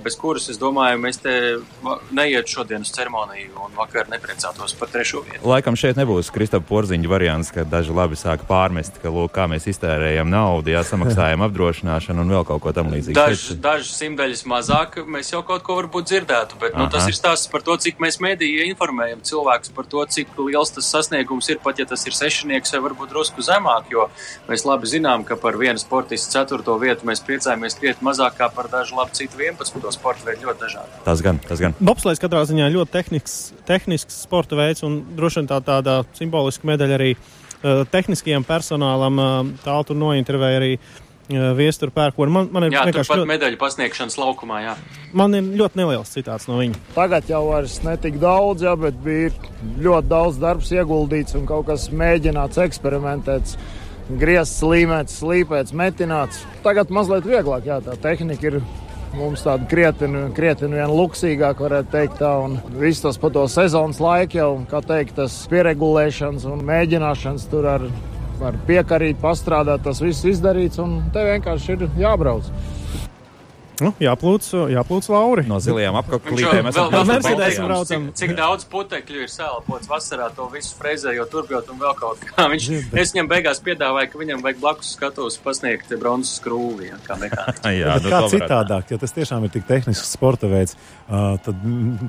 bez 0.04 0.16
kuras, 0.20 0.48
es 0.54 0.58
domāju, 0.62 1.00
mēs 1.02 1.20
te 1.22 1.34
neiet 2.14 2.50
šodien 2.50 2.86
uz 2.86 2.92
ceremoniju 2.94 3.58
un 3.66 3.74
vakar 3.78 4.10
nepriecātos 4.12 4.74
par 4.78 4.90
trešo 4.94 5.24
vietu. 5.26 5.42
Laikam 5.50 5.78
šeit 5.80 5.98
nebūs 5.98 6.32
Kristapa 6.34 6.66
Porziņa 6.70 7.10
variants, 7.10 7.52
ka 7.54 7.66
daži 7.66 7.94
labi 7.94 8.18
sāk 8.20 8.46
pārmest, 8.50 8.98
ka, 9.02 9.12
lūk, 9.14 9.34
kā 9.36 9.46
mēs 9.50 9.68
iztērējam 9.70 10.30
naudu, 10.34 10.74
jā, 10.74 10.82
samaksājam 10.88 11.44
apdrošināšanu 11.48 12.26
un 12.26 12.34
vēl 12.38 12.48
kaut 12.50 12.64
ko 12.66 12.74
tam 12.76 12.90
līdzīgu. 12.94 13.18
Daž, 13.18 13.46
dažas 13.64 13.94
simtaļas 14.02 14.46
mazāk 14.50 15.00
mēs 15.06 15.34
jau 15.34 15.44
kaut 15.46 15.66
ko 15.66 15.78
varbūt 15.82 16.10
dzirdētu, 16.10 16.60
bet, 16.62 16.78
nu, 16.78 16.90
tas 16.94 17.10
ir 17.10 17.18
stāsts 17.18 17.52
par 17.54 17.66
to, 17.66 17.78
cik 17.86 18.02
mēs 18.04 18.20
mēdī 18.24 18.43
brīdī 18.44 18.68
informējam 18.72 19.22
cilvēkus 19.24 19.72
par 19.76 19.88
to, 19.88 20.04
cik 20.06 20.36
liels 20.38 20.72
tas 20.74 20.90
sasniegums 20.92 21.50
ir, 21.50 21.60
pat 21.64 21.80
ja 21.80 21.86
tas 21.86 22.04
ir 22.06 22.14
sešnieks 22.14 22.74
vai 22.74 22.82
varbūt 22.88 23.12
drusku 23.14 23.42
zemāk, 23.42 23.92
jo 23.92 24.10
mēs 24.50 24.66
labi 24.66 24.88
zinām, 24.88 25.24
ka 25.24 25.36
par 25.36 25.58
vienu 25.58 25.80
sportistu 25.80 26.34
ceturto 26.34 26.76
vietu 26.82 27.08
mēs 27.08 27.24
priecājamies 27.24 27.78
krietni 27.80 28.08
mazāk 28.08 28.38
kā 28.38 28.50
par 28.54 28.70
dažu 28.72 28.98
labu 28.98 29.16
citu 29.16 29.40
11. 29.40 29.80
sporta 29.96 30.26
veidu 30.28 30.50
ļoti 30.50 30.64
dažādi. 30.66 31.04
Tas 31.06 31.22
gan, 31.24 31.40
tas 31.40 31.62
gan. 31.62 31.76
Bobslēgs 31.80 32.22
katrā 32.22 32.44
ziņā 32.50 32.72
ļoti 32.74 32.94
tehnisks, 32.98 33.38
tehnisks 33.68 34.24
sporta 34.26 34.60
veids 34.60 34.84
un 34.84 35.02
droši 35.16 35.42
vien 35.42 35.50
tā 35.52 35.62
tāda 35.64 36.02
simboliska 36.18 36.68
medaļa 36.68 37.00
arī 37.00 37.14
uh, 37.16 37.84
tehniskajam 37.92 38.46
personālam. 38.48 39.24
Tālu 39.64 39.88
tur 39.88 40.00
nointervēja 40.00 40.62
arī 40.62 40.74
uh, 41.30 41.52
viesturu 41.58 41.94
pērkonu. 41.96 42.34
Man, 42.34 42.50
man 42.54 42.68
ir 42.68 42.76
jā, 42.76 42.84
vienkārši 42.90 43.18
ļoti... 43.20 43.30
medaļu 43.30 43.60
pasniegšanas 43.62 44.20
laukumā. 44.22 44.60
Jā. 44.64 44.76
Man 45.16 45.38
ir 45.38 45.48
ļoti 45.62 45.82
neliels 45.82 46.14
citāts 46.16 46.50
no 46.50 46.60
viņa. 46.60 46.82
Tagad 46.98 47.30
jau 47.32 47.46
vairs 47.50 47.80
netik 47.86 48.20
daudz, 48.22 48.66
jā, 48.66 48.76
bet 48.80 49.00
bija 49.06 49.32
ļoti 49.84 50.12
daudz 50.12 50.42
darbs 50.42 50.74
ieguldīts 50.76 51.38
un 51.40 51.48
kaut 51.50 51.70
kas 51.72 51.90
mēģināts 51.94 52.62
eksperimentēts. 52.68 53.58
Griezts, 54.20 54.60
līmēts, 54.68 55.22
slīpēts, 55.22 55.72
metināts. 55.80 56.42
Tagad 56.66 56.90
mazliet 56.92 57.24
vieglāk, 57.24 57.70
jā, 57.70 57.78
tā 57.86 57.96
tehnika 58.04 58.50
ir 58.50 58.58
mums 59.18 59.44
tāda 59.46 59.68
krietni, 59.70 60.26
krietni 60.36 60.74
vien 60.74 60.92
luksīgāka, 60.92 61.68
varētu 61.68 61.92
teikt 61.94 62.18
tā, 62.22 62.32
un 62.46 62.58
viss 62.80 63.04
tas 63.04 63.20
pa 63.22 63.30
to 63.34 63.46
sezonas 63.52 64.02
laiku 64.04 64.40
jau, 64.40 64.50
kā 64.70 64.82
teikt, 64.86 65.16
tas 65.20 65.36
pieregulēšanas 65.52 66.48
un 66.50 66.64
mēģināšanas 66.68 67.48
tur 67.52 67.70
ar, 67.76 67.88
ar 68.42 68.58
piekarīt, 68.68 69.20
pastrādāt, 69.22 69.84
tas 69.86 70.02
viss 70.02 70.26
izdarīts, 70.26 70.80
un 70.82 71.02
te 71.14 71.24
vienkārši 71.28 71.76
ir 71.76 71.86
jābrauc. 72.00 72.50
Nu, 73.84 73.92
jāplūc, 74.02 74.48
jāplūc 74.74 75.10
Lauri. 75.12 75.44
No 75.50 75.60
zilajām 75.64 75.98
apkaklītēm 76.00 76.70
esam 76.72 76.90
vēl, 76.94 77.08
Mercedes 77.10 77.60
braucam. 77.60 78.08
Cik, 78.12 78.20
cik 78.22 78.36
daudz 78.38 78.68
putekļu 78.72 79.26
ir 79.26 79.32
sēlpots 79.32 79.90
vasarā 79.92 80.30
to 80.36 80.48
visu 80.54 80.78
freizējot, 80.80 81.32
turpjot 81.34 81.72
un 81.74 81.82
vēl 81.82 81.96
kaut 82.00 82.24
kā. 82.24 82.48
Viņš, 82.54 82.70
es 83.02 83.14
viņam 83.16 83.30
beigās 83.32 83.62
piedāvāju, 83.66 84.12
ka 84.14 84.22
viņam 84.22 84.44
vajag 84.46 84.62
blakus 84.64 84.94
skatos 84.98 85.40
pasniegt 85.44 85.92
bronzas 86.00 86.38
skrūvi. 86.40 86.92
Ja, 86.92 87.00
kā 87.04 87.18
Jā, 87.74 87.98
nu, 88.04 88.12
kā 88.12 88.22
citādāk, 88.32 88.94
ja 88.94 89.00
tas 89.02 89.16
tiešām 89.16 89.48
ir 89.48 89.54
tik 89.54 89.68
tehnisks 89.68 90.14
sporta 90.16 90.50
veids, 90.52 90.76
uh, 91.08 91.36
tad 91.44 91.60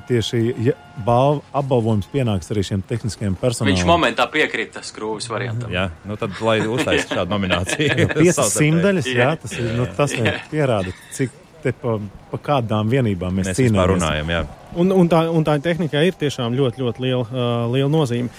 tieši 0.09 0.41
ja, 0.69 0.75
balv, 1.05 1.41
apbalvojums 1.55 2.09
pienāks 2.11 2.51
arī 2.53 2.65
šiem 2.67 2.83
tehniskajiem 2.87 3.37
personālam. 3.39 3.73
Viņš 3.73 3.87
momentā 3.89 4.27
piekrita 4.31 4.83
skrūvis 4.85 5.29
variantam. 5.31 5.73
Jā, 5.73 5.89
nu 6.07 6.19
tad 6.19 6.35
lai 6.45 6.59
uztaisa 6.63 7.07
šādu 7.19 7.35
nomināciju. 7.35 8.11
Piecas 8.15 8.53
simtaļas, 8.55 9.09
jā, 9.09 9.31
tas, 9.41 9.57
ir, 9.57 9.73
nu, 9.79 9.89
tas 9.97 10.15
pierāda, 10.51 10.93
cik 11.15 11.41
te 11.65 11.73
pa, 11.81 11.97
pa 12.31 12.39
kādām 12.51 12.89
vienībām 12.91 13.33
mēs, 13.39 13.51
mēs 13.51 13.59
cīnāmies. 13.59 13.91
Runājam, 13.95 14.31
jā. 14.35 14.45
un, 14.81 14.93
un, 14.93 15.11
tā, 15.11 15.25
un 15.33 15.45
tā 15.47 15.57
tehnika 15.63 16.03
ir 16.05 16.17
tiešām 16.19 16.55
ļoti, 16.57 16.83
ļoti 16.85 17.05
liela, 17.05 17.25
uh, 17.25 17.67
liela 17.73 17.91
nozīme. 17.91 18.31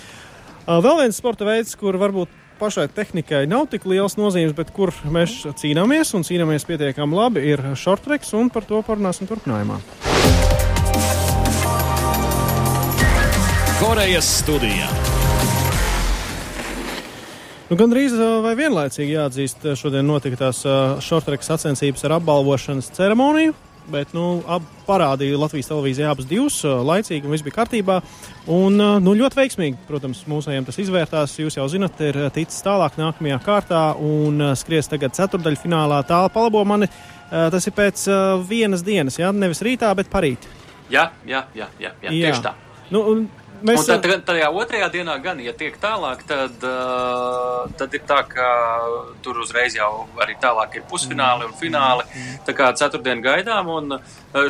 Uh, 0.66 0.78
vēl 0.84 1.02
viens 1.04 1.18
sporta 1.18 1.46
veids, 1.48 1.74
kur 1.78 1.98
varbūt 2.00 2.32
pašai 2.60 2.88
tehnikai 2.96 3.44
nav 3.50 3.66
tik 3.72 3.84
liels 3.88 4.16
nozīmes, 4.18 4.54
bet 4.56 4.72
kur 4.76 4.94
mēs 5.12 5.42
cīnāmies 5.60 6.14
un 6.16 6.24
cīnāmies 6.26 6.66
pietiekami 6.68 7.18
labi, 7.18 7.44
ir 7.52 7.62
short 7.76 8.04
tracks, 8.06 8.32
un 8.36 8.50
par 8.52 8.66
to 8.68 8.80
parunāsim 8.86 9.28
turpinājumā. 9.28 9.80
Korejas 13.76 14.38
studijā. 14.40 15.05
Nu, 17.66 17.74
Gan 17.74 17.90
drīz 17.90 18.12
vai 18.44 18.52
vienlaicīgi 18.54 19.16
jāatzīst, 19.16 19.64
šodien 19.80 20.06
notika 20.06 20.38
tās 20.44 20.60
šortreka 21.02 21.42
sacensības 21.42 22.04
ar 22.06 22.20
apbalvošanas 22.20 22.92
ceremoniju. 22.94 23.56
Bet 23.90 24.10
nu, 24.14 24.40
ab, 24.50 24.64
parādīja 24.86 25.38
Latvijas 25.38 25.68
televīzijā 25.70 26.10
abas 26.10 26.26
divas, 26.26 26.56
laicīgi 26.62 27.26
un 27.26 27.34
viss 27.34 27.46
bija 27.46 27.56
kārtībā. 27.60 28.00
Un, 28.50 28.78
nu, 29.02 29.14
ļoti 29.18 29.38
veiksmīgi, 29.38 29.78
protams, 29.86 30.24
mūsējiem 30.30 30.66
tas 30.66 30.78
izvērtās. 30.82 31.36
Jūs 31.38 31.58
jau 31.58 31.66
zinat, 31.70 31.98
ir 32.02 32.18
ticis 32.34 32.62
tālāk 32.66 32.98
nākamajā 32.98 33.38
kārtā 33.46 33.82
un 34.02 34.42
skries 34.58 34.90
tagad 34.90 35.14
ceturdaļfinālā. 35.18 36.02
Tālāk 36.06 36.34
palabo 36.34 36.62
mani. 36.66 36.90
Tas 37.30 37.66
ir 37.66 37.74
pēc 37.74 38.06
vienas 38.46 38.86
dienas, 38.86 39.18
jā, 39.18 39.32
nevis 39.34 39.62
rītā, 39.66 39.90
bet 39.98 40.10
parīt. 40.10 40.46
Jā, 40.90 41.08
jā, 41.26 41.46
jā, 41.54 41.66
jā, 41.82 41.94
jā, 42.02 42.10
jā. 42.10 42.14
tieši 42.14 42.46
tā. 42.46 42.54
Nu, 42.94 43.02
un, 43.10 43.26
Mēs... 43.62 43.86
Un 43.86 44.02
tad, 44.02 44.24
tajā 44.28 44.48
otrajā 44.52 44.88
dienā, 44.92 45.16
gan, 45.24 45.40
ja 45.40 45.54
tiek 45.56 45.76
tālāk, 45.80 46.24
tad, 46.28 46.60
uh, 46.66 47.64
tad 47.78 47.94
ir 47.96 48.02
tā, 48.08 48.20
ka 48.28 48.48
tur 49.24 49.40
uzreiz 49.44 49.76
jau 49.78 50.06
arī 50.22 50.36
tālāk 50.42 50.80
ir 50.80 50.86
pusfināli 50.90 51.48
un 51.48 51.54
fināli. 51.56 52.04
Tā 52.46 52.56
kā 52.56 52.68
ceturtdien 52.76 53.22
gaidām, 53.24 53.70
un 53.72 53.98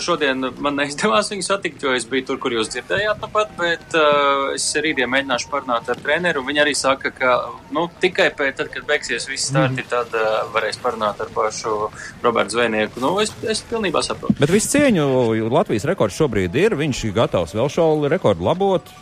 šodien 0.02 0.49
man 0.62 0.78
neizdevās 0.81 1.31
viņu 1.33 1.45
satikt, 1.47 1.85
jo 1.85 1.95
es 1.97 2.07
biju 2.09 2.26
tur, 2.31 2.40
kur 2.43 2.55
jūs 2.57 2.71
dzirdējāt 2.73 3.23
nu 3.23 3.31
pat, 3.33 3.52
bet 3.59 3.97
uh, 3.99 4.52
es 4.55 4.66
rītdien 4.83 5.11
mēģināšu 5.12 5.50
parunāt 5.52 5.90
ar 5.93 6.00
treneru, 6.02 6.43
un 6.43 6.50
viņi 6.50 6.62
arī 6.64 6.75
saka, 6.78 7.12
ka 7.14 7.37
nu, 7.75 7.87
tikai 8.02 8.28
pēc 8.37 8.61
tad, 8.61 8.71
kad 8.75 8.87
beigsies 8.88 9.28
viss 9.31 9.50
starti, 9.52 9.85
mm. 9.85 9.90
tad 9.93 10.14
uh, 10.16 10.45
varēs 10.55 10.81
parunāt 10.83 11.23
ar 11.23 11.33
pašu 11.35 11.90
Robertu 12.25 12.57
Zvejnieku. 12.57 13.02
Nu, 13.02 13.16
es, 13.23 13.35
es 13.47 13.62
pilnībā 13.71 14.02
saprotu. 14.07 14.37
Bet 14.40 14.52
visu 14.52 14.75
cieņu 14.76 15.09
Latvijas 15.52 15.88
rekords 15.88 16.19
šobrīd 16.19 16.57
ir, 16.59 16.78
viņš 16.78 17.05
ir 17.09 17.19
gatavs 17.21 17.57
vēl 17.57 17.73
šo 17.73 17.90
rekordu 18.12 18.47
labot. 18.47 18.95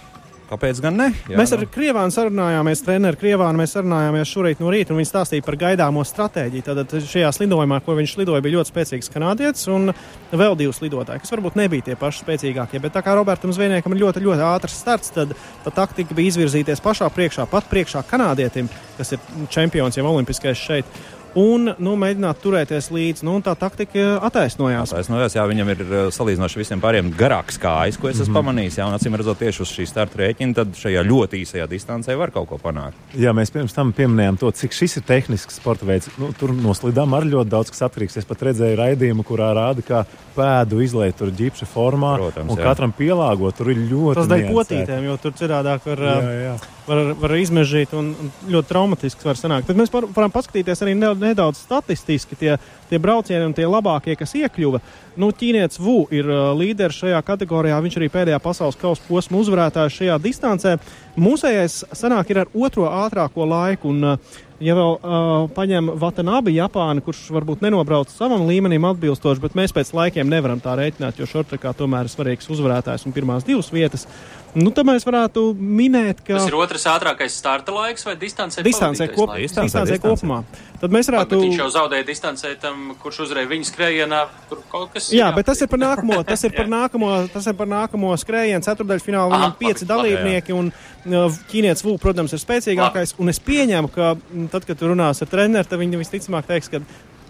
Kāpēc 0.45 0.81
gan 0.85 0.99
ne? 1.01 1.07
Jā, 1.31 1.39
mēs 1.41 1.55
ar 1.57 1.63
nu. 1.63 1.69
Krievānu 1.73 2.13
sarunājāmies, 2.13 2.83
treneru 2.85 3.17
Krievānu 3.21 3.61
mēs 3.63 3.73
sarunājāmies 3.77 4.29
šorīt 4.29 4.61
no 4.61 4.73
rīta, 4.73 4.93
un 4.93 5.01
viņš 5.01 5.11
stāstīja 5.11 5.45
par 5.47 5.57
gaidāmo 5.63 6.05
stratēģiju. 6.05 6.65
Tad 6.67 6.93
šajā 7.09 7.31
lidojumā, 7.41 7.79
ko 7.85 7.97
viņš 7.97 8.17
lidoja, 8.21 8.43
bija 8.45 8.59
ļoti 8.59 8.73
spēcīgs 8.73 9.09
kanādietis 9.15 9.71
un 9.73 9.95
vēl 10.35 10.59
divas 10.61 10.83
lidotāji, 10.85 11.25
kas 11.25 11.33
varbūt 11.33 11.57
nebija 11.59 11.89
tie 11.89 11.97
paši 12.01 12.27
spēcīgākie. 12.27 12.83
Bet 12.85 12.93
tā 12.97 13.01
kā 13.07 13.17
Robertam 13.17 13.55
Zviedniekam 13.57 13.97
ir 13.97 14.05
ļoti, 14.05 14.25
ļoti 14.27 14.47
ātrs 14.51 14.77
starts, 14.85 15.15
tad 15.17 15.33
tā 15.65 15.73
taktika 15.73 16.17
bija 16.17 16.35
izvirzīties 16.35 16.85
pašā 16.85 17.09
priekšā, 17.15 17.49
pat 17.49 17.71
priekšā 17.73 18.05
kanādietim, 18.11 18.69
kas 18.99 19.17
ir 19.17 19.25
čempions 19.55 19.97
jau 19.97 20.05
olimpiskais 20.13 20.61
šeit 20.61 21.05
un 21.39 21.73
nu, 21.83 21.95
mēģināt 22.01 22.41
turēties 22.43 22.91
līdzi. 22.95 23.25
Nu, 23.27 23.37
tā 23.45 23.55
taktika 23.59 24.19
attaisnojās. 24.25 24.93
Attaisnojās, 24.93 25.37
jā, 25.37 25.45
viņam 25.51 25.73
ir 25.75 25.83
eh, 25.85 25.95
salīdzinoši 26.15 26.61
visiem 26.61 26.83
pāriem 26.83 27.11
garāks 27.19 27.59
kājas, 27.61 27.99
ko 28.01 28.11
es 28.11 28.19
esmu 28.19 28.25
mm 28.25 28.31
-hmm. 28.31 28.41
pamanījis. 28.41 28.79
Jā, 28.79 28.89
un 28.89 28.97
acīm 28.99 29.17
redzot, 29.19 29.39
tieši 29.39 29.63
uz 29.63 29.73
šī 29.75 29.87
starta 29.91 30.21
rēķina, 30.23 30.55
tad 30.61 30.75
šajā 30.79 31.05
ļoti 31.07 31.41
īsajā 31.43 31.69
distancē 31.71 32.17
var 32.19 32.31
kaut 32.35 32.49
ko 32.49 32.59
panākt. 32.63 32.99
Jā, 33.15 33.33
mēs 33.33 33.53
pirms 33.53 33.75
tam 33.75 33.93
pieminējām 33.93 34.39
to, 34.39 34.51
cik 34.51 34.73
šis 34.73 34.97
ir 34.97 35.03
tehnisks 35.07 35.57
sporta 35.61 35.87
veids. 35.87 36.11
Nu, 36.19 36.33
tur 36.33 36.53
noslidām 36.53 37.15
ar 37.15 37.25
ļoti 37.25 37.51
daudz 37.51 37.71
kas 37.71 37.83
atkarīgs. 37.89 38.17
Es 38.19 38.25
pat 38.25 38.43
redzēju 38.43 38.77
raidījumu, 38.77 39.25
kurā 39.25 39.53
rāda, 39.55 39.83
kā 39.83 40.05
pēdu 40.37 40.83
izlaiž 40.83 41.15
tur 41.19 41.31
ģipša 41.31 41.67
formā. 41.67 42.17
Protams, 42.17 42.51
un 42.51 42.59
jā. 42.59 42.65
katram 42.65 42.93
pielāgot, 42.93 43.57
tur 43.57 43.71
ir 43.71 43.79
ļoti. 43.91 44.21
Tas 44.21 44.31
dēļ 44.31 44.49
potītēm, 44.53 45.05
jo 45.05 45.17
tur 45.17 45.33
citādi 45.33 45.79
var. 45.87 45.99
Jā, 45.99 46.33
jā 46.45 46.57
var, 46.87 47.13
var 47.19 47.35
izmežīt 47.39 47.95
un 47.97 48.13
ļoti 48.51 48.71
traumatisks 48.71 49.27
var 49.27 49.39
sanākt. 49.41 49.69
Bet 49.71 49.79
mēs 49.79 49.93
var, 49.93 50.07
varam 50.17 50.33
paskatīties 50.35 50.85
arī 50.85 50.97
nedaudz 50.99 51.63
statistiski 51.65 52.39
tie, 52.41 52.57
tie 52.95 53.03
braucieni 53.03 53.49
un 53.49 53.57
tie 53.57 53.67
labākie, 53.67 54.15
kas 54.19 54.37
iekļuva. 54.39 54.81
Nu, 55.19 55.31
Ķīnietis 55.35 55.83
Vu 55.83 56.05
ir 56.15 56.31
uh, 56.31 56.53
līderis 56.55 57.03
šajā 57.03 57.21
kategorijā. 57.27 57.83
Viņš 57.83 57.99
arī 58.01 58.11
pēdējā 58.15 58.41
pasaules 58.43 58.79
kausa 58.79 59.03
posma 59.09 59.43
uzvarētājs 59.43 60.01
šajā 60.01 60.19
distancē. 60.23 60.79
Mūsējais 61.19 61.85
sanāk 61.95 62.33
ir 62.33 62.45
ar 62.45 62.51
otro 62.55 62.89
ātrāko 62.91 63.47
laiku. 63.51 63.93
Un, 63.95 64.15
uh, 64.15 64.43
ja 64.63 64.75
vēl 64.79 64.95
uh, 64.95 65.33
paņem 65.55 65.93
Vatanabi 66.01 66.55
Japānu, 66.57 67.03
kurš 67.05 67.27
varbūt 67.35 67.65
nenobrauc 67.65 68.13
savam 68.15 68.47
līmenim 68.49 68.87
atbilstoši, 68.91 69.43
bet 69.43 69.59
mēs 69.59 69.75
pēc 69.75 69.93
laikiem 69.97 70.31
nevaram 70.31 70.63
tā 70.63 70.77
rēķināt, 70.79 71.19
jo 71.19 71.29
šortrekā 71.31 71.75
tomēr 71.79 72.09
ir 72.09 72.15
svarīgs 72.15 72.51
uzvarētājs 72.55 73.07
un 73.09 73.15
pirmās 73.17 73.47
divas 73.47 73.71
vietas. 73.75 74.07
Nu, 74.55 74.71
tad 74.71 74.87
mēs 74.87 75.03
varētu 75.03 75.49
minēt, 75.59 76.21
ka. 76.23 76.37
Tas 76.37 76.47
ir 76.47 76.55
otrs 76.55 76.85
ātrākais 76.87 77.35
starta 77.35 77.75
laiks 77.75 78.07
vai 78.07 78.15
distancē? 78.19 78.63
Distancē, 78.63 79.09
kop, 79.11 79.33
distancē, 79.35 79.83
distancē 79.83 79.99
kopumā. 80.05 80.45
Tad 80.79 80.95
mēs 80.95 81.11
varētu. 81.11 81.35
Bet 81.35 81.49
viņš 81.49 81.63
jau 81.65 81.71
zaudēja 81.75 82.07
distancē 82.07 82.53
tam, 82.63 82.84
kurš 83.01 83.23
uzvarēja 83.25 83.51
viņa 83.51 83.69
skrējienā. 83.69 84.21
Tur 84.51 84.61
kaut 84.71 84.93
kas. 84.95 85.09
Jā, 85.13 85.25
jā, 85.25 85.31
bet 85.37 85.49
tas 85.51 85.63
ir 85.65 85.71
par 85.73 85.81
nākamo, 85.83 86.21
tas 86.29 86.45
ir 86.47 86.55
par 86.57 86.71
nākamo, 86.71 87.11
tas 87.33 87.49
ir 87.51 87.57
par 87.59 87.71
nākamo 87.71 88.13
skrējienu 88.21 88.67
ceturdaļfinālu. 88.67 89.35
Viņam 89.35 89.57
pieci 89.61 89.89
dalībnieki 89.89 90.57
un 90.57 90.71
uh, 90.71 91.41
ķīnietis 91.51 91.87
Vū, 91.87 91.97
protams, 92.03 92.37
ir 92.37 92.43
spēcīgākais. 92.43 93.15
Labi. 93.15 93.25
Un 93.25 93.35
es 93.35 93.43
pieņemu, 93.45 93.93
ka 93.95 94.15
mm, 94.15 94.49
tad, 94.55 94.69
kad 94.69 94.81
tu 94.81 94.91
runās 94.93 95.25
ar 95.25 95.31
treneru, 95.31 95.69
tad 95.69 95.83
viņi 95.83 96.01
visticamāk 96.05 96.49
teiks, 96.51 96.73
ka 96.73 96.83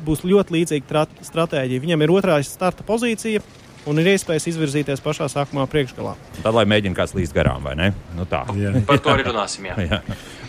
būs 0.04 0.24
ļoti 0.26 0.58
līdzīga 0.58 1.06
stratēģija. 1.24 1.82
Viņam 1.84 2.04
ir 2.04 2.14
otrā 2.14 2.40
starta 2.46 2.86
pozīcija 2.86 3.42
un 3.90 4.00
ir 4.00 4.10
iespējas 4.14 4.46
izvirzīties 4.50 5.02
pašā 5.04 5.26
sākumā 5.32 5.66
priekšgalā. 5.70 6.14
Tad, 6.40 6.52
lai 6.56 6.64
mēģinātu 6.68 6.98
kāds 6.98 7.14
līdz 7.16 7.34
garām, 7.36 7.64
vai 7.66 7.74
ne? 7.78 7.90
Nu, 8.16 8.26
tā. 8.28 8.44
Jā. 8.58 8.72
Par 8.88 9.00
to 9.02 9.12
arī 9.12 9.26
runāsim. 9.28 9.68
Jā. 9.68 9.76
jā. 9.84 10.00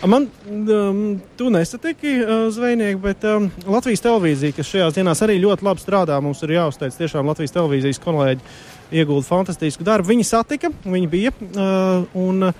Man, 0.07 0.27
um, 0.53 1.01
tu 1.39 1.49
nesatiki 1.53 2.13
uh, 2.21 2.33
zvejnieki, 2.53 2.99
bet 3.03 3.25
um, 3.29 3.49
Latvijas 3.67 4.03
televīzija, 4.05 4.55
kas 4.55 4.71
šajās 4.71 4.97
dienās 4.97 5.23
arī 5.25 5.37
ļoti 5.43 5.67
labi 5.67 5.83
strādā, 5.83 6.19
mums 6.23 6.43
ir 6.45 6.55
jāuzteic 6.57 6.97
tiešām 6.99 7.31
Latvijas 7.31 7.55
televīzijas 7.55 8.01
kolēģi 8.03 8.55
iegulda 8.95 9.27
fantastisku 9.27 9.85
darbu. 9.87 10.11
Viņi 10.13 10.27
satika, 10.27 10.71
viņi 10.85 11.11
bija 11.11 11.33
uh, 11.35 12.05
un 12.19 12.51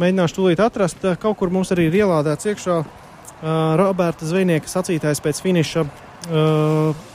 mēģināšu 0.00 0.40
tūlīt 0.40 0.64
atrast. 0.64 1.04
Uh, 1.04 1.18
kaut 1.20 1.38
kur 1.40 1.52
mums 1.54 1.72
arī 1.74 1.88
ir 1.88 2.00
ielādēts 2.02 2.50
iekšā 2.52 2.80
uh, 2.80 2.88
Roberta 3.80 4.28
Zvejnieka 4.28 4.70
sacītājs 4.70 5.22
pēc 5.24 5.44
finiša 5.44 5.86
uh, 5.86 7.06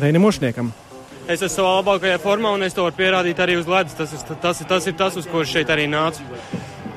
Reini 0.00 0.22
Mošniekam. 0.22 0.72
Es 1.28 1.40
esmu 1.40 1.50
savā 1.54 1.72
labākajā 1.78 2.18
formā 2.22 2.52
un 2.54 2.64
es 2.66 2.76
to 2.76 2.84
varu 2.84 2.96
pierādīt 2.98 3.40
arī 3.40 3.56
uz 3.60 3.68
ledus. 3.70 3.96
Tas, 3.98 4.12
tas, 4.12 4.38
tas, 4.42 4.62
tas 4.68 4.86
ir 4.90 4.96
tas, 4.98 5.16
uz 5.16 5.28
ko 5.30 5.44
šeit 5.48 5.72
arī 5.72 5.86
nācu. 5.90 6.24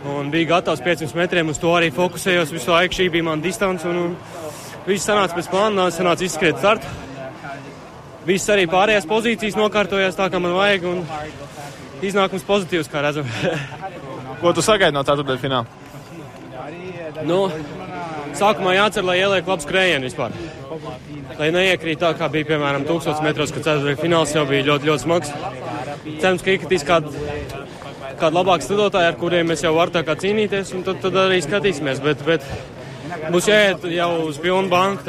Un 0.07 0.29
bija 0.31 0.53
gatavs 0.53 0.83
500 0.83 1.15
metriem, 1.17 1.49
uz 1.51 1.59
to 1.59 1.71
arī 1.75 1.89
fokusējos 1.95 2.53
visu 2.55 2.71
laiku. 2.71 2.95
Šī 2.99 3.09
bija 3.13 3.27
mana 3.27 3.43
distance. 3.43 3.87
Un, 3.87 3.97
un 4.05 4.85
viss 4.87 5.07
sanāca 5.07 5.35
pēc 5.35 5.49
plāna, 5.51 5.89
sanāca 5.95 6.27
izskriet 6.27 6.59
startu. 6.61 6.91
Viss 8.27 8.51
arī 8.51 8.67
pārējās 8.71 9.07
pozīcijas 9.07 9.55
nokārtojās 9.59 10.19
tā, 10.19 10.29
kā 10.31 10.41
man 10.43 10.55
vajag. 10.57 10.87
Un 10.91 11.03
iznākums 12.03 12.45
pozitīvs, 12.47 12.91
kā 12.91 13.03
redzam. 13.03 13.27
ko 14.41 14.53
tu 14.53 14.63
sagaidi 14.65 14.95
no 14.95 15.03
tāda 15.07 15.37
fināla? 15.41 15.65
Nu, 17.25 17.47
sākumā 18.37 18.75
jācer, 18.77 19.05
lai 19.07 19.17
ieliek 19.21 19.47
labs 19.47 19.65
skrējiens 19.65 20.05
vispār. 20.05 20.35
Lai 21.37 21.49
neiekrīt 21.53 21.99
tā, 22.01 22.13
kā 22.17 22.29
bija 22.33 22.47
piemēram 22.51 22.85
1000 22.87 23.21
metros, 23.25 23.53
kad 23.53 23.65
ceturtajā 23.65 23.99
fināls 23.99 24.33
jau 24.35 24.45
bija 24.49 24.65
ļoti, 24.71 24.89
ļoti 24.89 25.03
smags. 25.03 25.33
Cerams, 26.21 26.43
ka 26.45 26.53
iekritīs 26.53 26.85
kādu, 26.87 27.13
kādu 28.19 28.39
labāku 28.39 28.65
studotāju, 28.65 29.11
ar 29.11 29.19
kuriem 29.19 29.51
mēs 29.51 29.63
jau 29.65 29.75
varam 29.77 30.17
cīnīties, 30.23 30.73
un 30.77 30.85
tad, 30.87 31.01
tad 31.03 31.19
arī 31.27 31.39
skatīsimies. 31.45 32.01
Bet, 32.03 32.23
bet 32.27 32.45
būs 33.33 33.49
jāiet 33.51 33.87
jau 33.93 34.11
uz 34.27 34.41
pilnu 34.41 34.69
banku. 34.71 35.05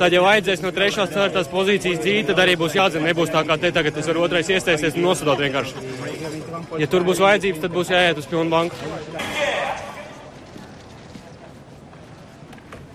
Tad 0.00 0.14
jau 0.16 0.22
vajadzēs 0.24 0.62
no 0.64 0.70
3. 0.72 0.94
un 1.02 1.10
4. 1.12 1.42
pozīcijas 1.52 1.98
dzīt, 2.00 2.30
tad 2.30 2.38
arī 2.40 2.54
būs 2.56 2.76
jādzina. 2.78 3.10
Nebūs 3.10 3.32
tā 3.34 3.42
kā 3.44 3.58
te 3.60 3.72
tagad 3.76 3.98
es 4.00 4.08
varu 4.08 4.24
otrais 4.24 4.48
iestāties 4.48 4.96
un 4.96 5.04
nosodot 5.04 5.42
vienkārši. 5.42 5.82
Ja 6.80 6.88
tur 6.88 7.04
būs 7.04 7.20
vajadzības, 7.20 7.60
tad 7.66 7.74
būs 7.74 7.92
jāiet 7.92 8.22
uz 8.22 8.28
pilnu 8.30 8.48
banku. 8.48 8.76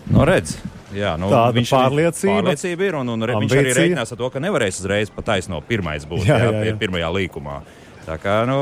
No 0.10 0.24
nu, 0.24 0.26
redz. 0.32 0.58
Jā, 0.96 1.16
nu, 1.20 1.30
Tāda 1.34 1.56
viņš 1.58 1.74
pārliecība, 1.76 2.40
pārliecība 2.40 2.88
ir. 2.88 2.98
Un, 3.02 3.14
un 3.16 3.28
viņš 3.44 3.58
arī 3.60 3.76
reiķinās 3.76 4.16
ar 4.16 4.22
to, 4.22 4.32
ka 4.34 4.42
nevarēs 4.44 4.82
uzreiz 4.84 5.12
pataisno 5.14 5.62
pirmais 5.68 6.08
būt 6.08 6.28
jā, 6.30 6.40
jā, 6.40 6.52
jā. 6.56 6.66
Jā, 6.72 6.80
pirmajā 6.80 7.12
līkumā. 7.20 7.60
Tā 8.06 8.20
kā, 8.22 8.44
nu, 8.48 8.60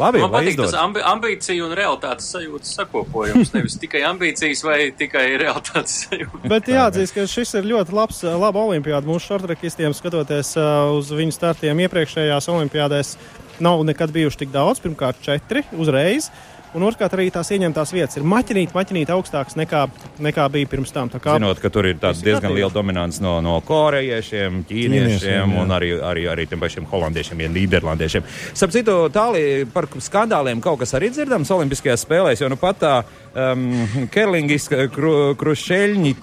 Labi, 0.00 0.22
Man 0.22 0.30
patīk 0.32 0.54
izdod. 0.54 0.70
tas 0.70 0.78
ambi 0.80 1.02
ambīciju 1.04 1.66
un 1.66 1.74
realitātes 1.76 2.30
sajūtas 2.32 2.70
sakopojums. 2.78 3.50
Nevis 3.56 3.76
tikai 3.80 4.00
ambīcijas 4.08 4.62
vai 4.64 4.78
tikai 4.96 5.26
realitātes 5.40 5.98
sajūtas. 6.06 6.46
Bet 6.48 6.70
jāatzīst, 6.72 7.16
ka 7.16 7.26
šis 7.28 7.52
ir 7.60 7.68
ļoti 7.74 7.96
labs, 7.96 8.22
laba 8.24 8.62
olimpiāda 8.70 9.04
mūsu 9.08 9.34
šortrakistiem, 9.34 9.92
skatoties 9.96 10.54
uh, 10.56 10.94
uz 10.96 11.12
viņu 11.12 11.36
startiem 11.36 11.84
iepriekšējās 11.84 12.48
olimpiādēs. 12.54 13.16
Nav 13.62 13.84
nekad 13.84 14.14
bijuši 14.14 14.46
tik 14.46 14.54
daudz, 14.54 14.80
pirmkārt 14.80 15.20
četri 15.22 15.60
uzreiz. 15.76 16.30
Uh, 16.32 16.51
Un 16.72 16.86
otrkārt, 16.88 17.12
arī 17.12 17.26
tās 17.28 17.50
ieņemtās 17.52 17.90
vietas 17.92 18.16
ir 18.16 18.24
maķinīt, 18.24 18.70
maķinīt 18.72 19.10
augstākas 19.12 19.58
nekā, 19.60 19.82
nekā 20.24 20.46
bija 20.54 20.70
pirms 20.72 20.94
tam. 20.94 21.10
Kā, 21.12 21.36
Zinot, 21.36 21.60
ka 21.60 21.68
tur 21.72 21.90
ir 21.90 21.98
diezgan 22.00 22.54
liela 22.56 22.72
dominants 22.72 23.20
no, 23.20 23.34
no 23.44 23.58
korejiešiem, 23.68 24.62
ķīniešiem, 24.70 25.10
ķīniešiem 25.20 25.54
un 25.60 25.76
arī, 25.76 25.92
arī, 26.00 26.24
arī 26.32 26.46
tiem 26.48 26.62
pašiem 26.62 26.88
holandiešiem, 26.88 27.44
ja 27.44 27.52
nīderlandiešiem. 27.52 28.24
Starp 28.56 28.72
citu, 28.72 28.96
tālāk 29.12 29.68
par 29.74 29.90
skandāliem 30.00 30.64
kaut 30.64 30.80
kas 30.80 30.96
arī 30.96 31.12
dzirdams 31.12 31.52
Olimpiskajās 31.52 32.06
spēlēs, 32.06 32.40
jo 32.40 32.48
nu 32.48 32.56
pat 32.60 32.80
tā 32.80 32.94
um, 33.36 33.68
Kerlingis, 34.14 34.70
kru, 34.96 35.34
Krušeļņi 35.36 36.16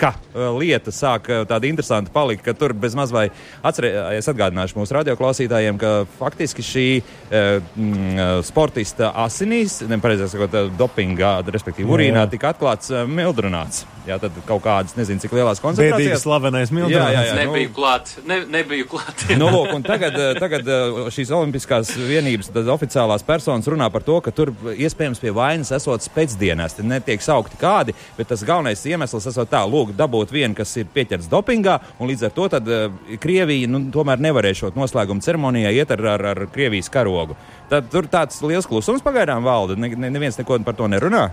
ka 0.00 0.12
lieta 0.58 0.92
sāk 0.94 1.30
tāda 1.48 1.68
interesanta 1.68 2.12
palikt, 2.14 2.44
ka 2.44 2.54
tur 2.58 2.74
bez 2.76 2.96
maz 2.98 3.12
vai 3.14 3.28
atcerēties, 3.64 4.30
atgādināšu 4.32 4.78
mūsu 4.78 4.96
radioklausītājiem, 4.98 5.80
ka 5.80 5.94
faktiski 6.18 6.64
šī 6.66 6.86
mm, 7.30 8.44
sportista 8.46 9.12
asinīs, 9.24 9.80
nepareizāk 9.90 10.34
sakot, 10.34 10.60
dopingā, 10.78 11.36
respektīvi 11.48 11.90
urīnā, 11.96 12.28
tika 12.32 12.52
atklāts 12.54 12.92
mildrunāts. 13.08 13.86
Jā, 14.04 14.18
tad 14.20 14.34
kaut 14.44 14.60
kādas, 14.60 14.92
nezinu, 14.98 15.16
cik 15.22 15.32
lielās 15.32 15.62
koncentrācijās. 15.64 16.18
Tas 16.18 16.24
slavenais 16.26 16.68
mildrunāts. 16.74 17.14
Jā, 17.14 17.20
jā, 17.24 17.28
jā. 17.30 17.36
Nebiju 17.38 17.70
nu, 17.70 17.74
klāt. 17.78 18.10
Ne, 18.28 18.36
nebiju 18.52 18.88
klāt. 18.90 19.24
nu, 19.40 19.48
lūk, 19.48 19.70
un 19.78 19.86
tagad, 19.86 20.18
tagad 20.36 20.68
šīs 21.14 21.32
olimpiskās 21.32 21.94
vienības 21.96 22.52
oficiālās 22.74 23.24
personas 23.24 23.68
runā 23.72 23.88
par 23.94 24.04
to, 24.04 24.18
ka 24.24 24.34
tur 24.36 24.52
iespējams 24.74 25.22
pie 25.24 25.32
vainas 25.32 25.72
esot 25.72 26.04
pēcdienās. 26.12 26.76
Te 26.76 26.84
netiek 26.84 27.24
saukti 27.24 27.56
kādi, 27.60 27.96
bet 28.18 28.28
tas 28.28 28.44
galvenais 28.44 28.84
iemesls 28.92 29.30
esot 29.32 29.48
tā, 29.48 29.64
lūk, 29.64 29.96
dabūt 29.96 30.36
vienu, 30.36 30.52
kas 30.58 30.76
ir 30.76 30.92
pieķerts 30.92 31.32
dopingā, 31.32 31.80
un 31.96 32.12
līdz 32.12 32.28
ar 32.28 32.36
to 32.36 32.52
tad, 32.52 32.68
uh, 32.68 33.16
Krievija 33.24 33.72
nu, 33.72 33.86
tomēr 33.94 34.20
nevarēšot 34.20 34.76
noslēguma 34.76 35.24
ceremonijā 35.24 35.72
iet 35.80 35.96
ar, 35.96 36.04
ar, 36.18 36.28
ar 36.34 36.44
Krievijas 36.52 36.92
karogu. 36.92 37.40
Tad 37.72 37.88
tur 37.88 38.12
tāds 38.12 38.44
liels 38.44 38.68
klusums 38.68 39.04
pagaidām 39.04 39.48
valda. 39.48 39.80
Ne, 39.80 39.94
ne, 39.96 40.12
neviens 40.12 40.36
neko 40.36 40.60
par 40.66 40.76
to 40.76 40.92
nerunā. 40.92 41.30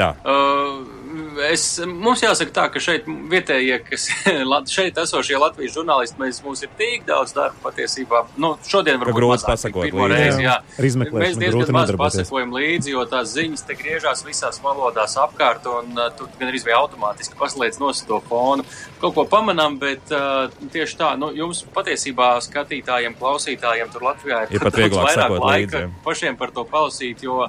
Tā. 0.00 0.14
Uh 0.24 0.95
es, 1.44 1.64
mums 1.86 2.22
jāsaka 2.24 2.52
tā, 2.54 2.64
ka 2.72 2.80
šeit 2.82 3.06
vietējie, 3.06 3.78
kas 3.86 4.08
šeit 4.76 4.98
esošie 5.02 5.38
Latvijas 5.40 5.74
žurnālisti, 5.76 6.18
mēs, 6.20 6.40
mums 6.44 6.62
ir 6.64 6.72
tik 6.78 7.06
daudz 7.08 7.34
darba 7.36 7.58
patiesībā. 7.68 8.22
Nu, 8.40 8.54
šodien 8.66 9.00
varbūt 9.02 9.18
grūti 9.18 9.48
pasakot 9.48 9.86
līdzi. 9.86 10.08
Reizi, 10.12 10.46
jā. 10.46 10.56
jā. 10.62 11.10
Mēs 11.12 11.38
diezgan 11.40 11.72
maz 11.76 11.92
pasakojam 12.00 12.54
līdzi, 12.56 12.94
jo 12.94 13.04
tās 13.10 13.34
ziņas 13.36 13.66
te 13.68 13.76
griežās 13.78 14.24
visās 14.26 14.60
valodās 14.64 15.16
apkārt, 15.20 15.68
un 15.70 15.94
uh, 15.98 16.10
tu 16.16 16.28
gan 16.40 16.50
arī 16.52 16.62
automātiski 16.76 17.38
paslēdz 17.38 17.80
nos 17.82 18.02
to 18.08 18.20
fonu. 18.28 18.66
Kaut 19.00 19.16
ko 19.16 19.26
pamanām, 19.30 19.78
bet 19.82 20.12
uh, 20.14 20.50
tieši 20.72 20.98
tā, 21.00 21.12
nu, 21.20 21.30
jums 21.36 21.62
patiesībā 21.76 22.36
skatītājiem, 22.46 23.16
klausītājiem 23.20 23.92
tur 23.92 24.08
Latvijā 24.10 24.44
ir, 24.46 24.56
ir 24.56 24.66
pat 24.66 24.78
vieglāk 24.80 25.10
vairāk 25.10 25.38
laika 25.38 25.80
līdzi. 25.82 26.04
pašiem 26.06 26.38
par 26.40 26.54
to 26.56 26.66
palasīt, 26.68 27.24
jo 27.26 27.46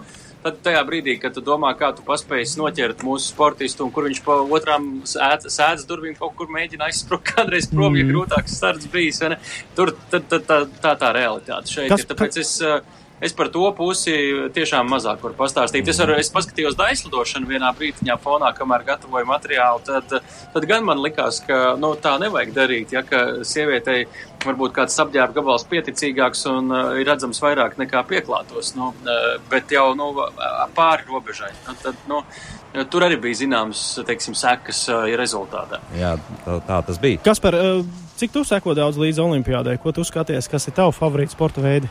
Tad 0.47 0.61
tajā 0.63 0.81
brīdī, 0.87 1.17
kad 1.19 1.33
tu 1.35 1.41
domā, 1.43 1.73
kā 1.75 1.89
tu 1.95 2.05
paspēji 2.07 2.53
noķert 2.61 3.01
mūsu 3.03 3.33
sportistu 3.33 3.83
un 3.83 3.91
kur 3.91 4.05
viņš 4.07 4.21
pa 4.23 4.37
otrām 4.57 4.85
sēdes 5.03 5.83
durvīm 5.89 6.15
kaut 6.15 6.37
kur 6.39 6.51
mēģina 6.53 6.87
aizsprukt 6.87 7.27
kādreiz 7.33 7.67
prom, 7.71 7.91
mm. 7.91 7.99
ja 7.99 8.11
grūtāks 8.13 8.55
starts 8.61 8.87
bijis, 8.93 9.19
tur 9.75 9.91
tad, 10.13 10.31
tā, 10.31 10.61
tā 10.83 10.93
tā 11.01 11.11
realitāte 11.17 11.73
šeit 11.73 11.91
Kas, 11.91 12.05
ir. 12.05 12.13
Tāpēc 12.13 12.39
es. 12.45 12.55
Uh, 12.63 13.03
Es 13.17 13.33
par 13.33 13.49
to 13.49 13.65
pusi 13.73 14.13
tiešām 14.53 14.91
mazāk 14.93 15.23
varu 15.25 15.33
pastāstīt. 15.39 15.87
Es, 15.89 15.97
ar, 16.03 16.11
es 16.21 16.29
paskatījos 16.33 16.75
daislidošanu 16.77 17.49
vienā 17.49 17.71
brīdiņā 17.77 18.17
fonā, 18.21 18.51
kamēr 18.53 18.85
gatavoju 18.91 19.25
materiālu. 19.25 19.81
Tad, 19.87 20.19
tad 20.53 20.67
gan 20.69 20.85
man 20.85 21.01
likās, 21.01 21.39
ka 21.47 21.73
nu, 21.81 21.95
tā 21.97 22.13
nevajag 22.21 22.53
darīt. 22.53 22.93
Ja, 22.93 23.01
ka 23.07 23.41
sievietei 23.47 24.05
varbūt 24.45 24.75
kāds 24.77 24.99
apģērba 25.01 25.39
gabals 25.39 25.65
pieticīgāks 25.71 26.45
un 26.51 26.69
uh, 26.69 26.93
ir 27.01 27.09
redzams 27.09 27.41
vairāk 27.41 27.79
nekā 27.81 28.05
pieklātos, 28.07 28.75
nu, 28.77 28.93
uh, 28.93 29.27
bet 29.49 29.73
jau 29.73 29.89
nu, 29.97 30.11
pāri 30.77 31.09
robežai. 31.09 31.49
Nu, 31.65 31.73
tad, 31.81 31.97
nu, 32.07 32.21
tur 32.93 33.09
arī 33.09 33.17
bija 33.25 33.41
zināmas 33.41 33.81
teiksim, 34.07 34.37
sekas 34.37 34.85
uh, 34.93 35.07
rezultātā. 35.17 35.81
Jā, 35.97 36.15
tā, 36.45 36.61
tā 36.69 36.81
tas 36.91 37.01
bija. 37.01 37.25
Kas 37.25 37.41
par, 37.41 37.57
uh, 37.57 37.81
cik 38.21 38.37
tu 38.37 38.45
seko 38.45 38.77
daudz 38.77 39.01
līdz 39.01 39.25
olimpiādai? 39.25 39.79
Ko 39.81 39.95
tu 39.95 40.05
skaties, 40.05 40.51
kas 40.51 40.69
ir 40.69 40.77
tavu 40.77 40.93
favorīti 40.95 41.33
sporta 41.33 41.65
veidi? 41.65 41.89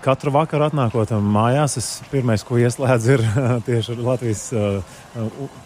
Katru 0.00 0.32
vakaru 0.32 0.64
atnākot 0.70 1.10
mājās, 1.20 1.76
es 1.76 1.88
pirmais, 2.08 2.40
ko 2.46 2.56
ieslēdzu, 2.58 3.12
ir 3.18 3.24
tieši 3.68 3.96
Latvijas 4.00 4.46
uh, 4.56 4.96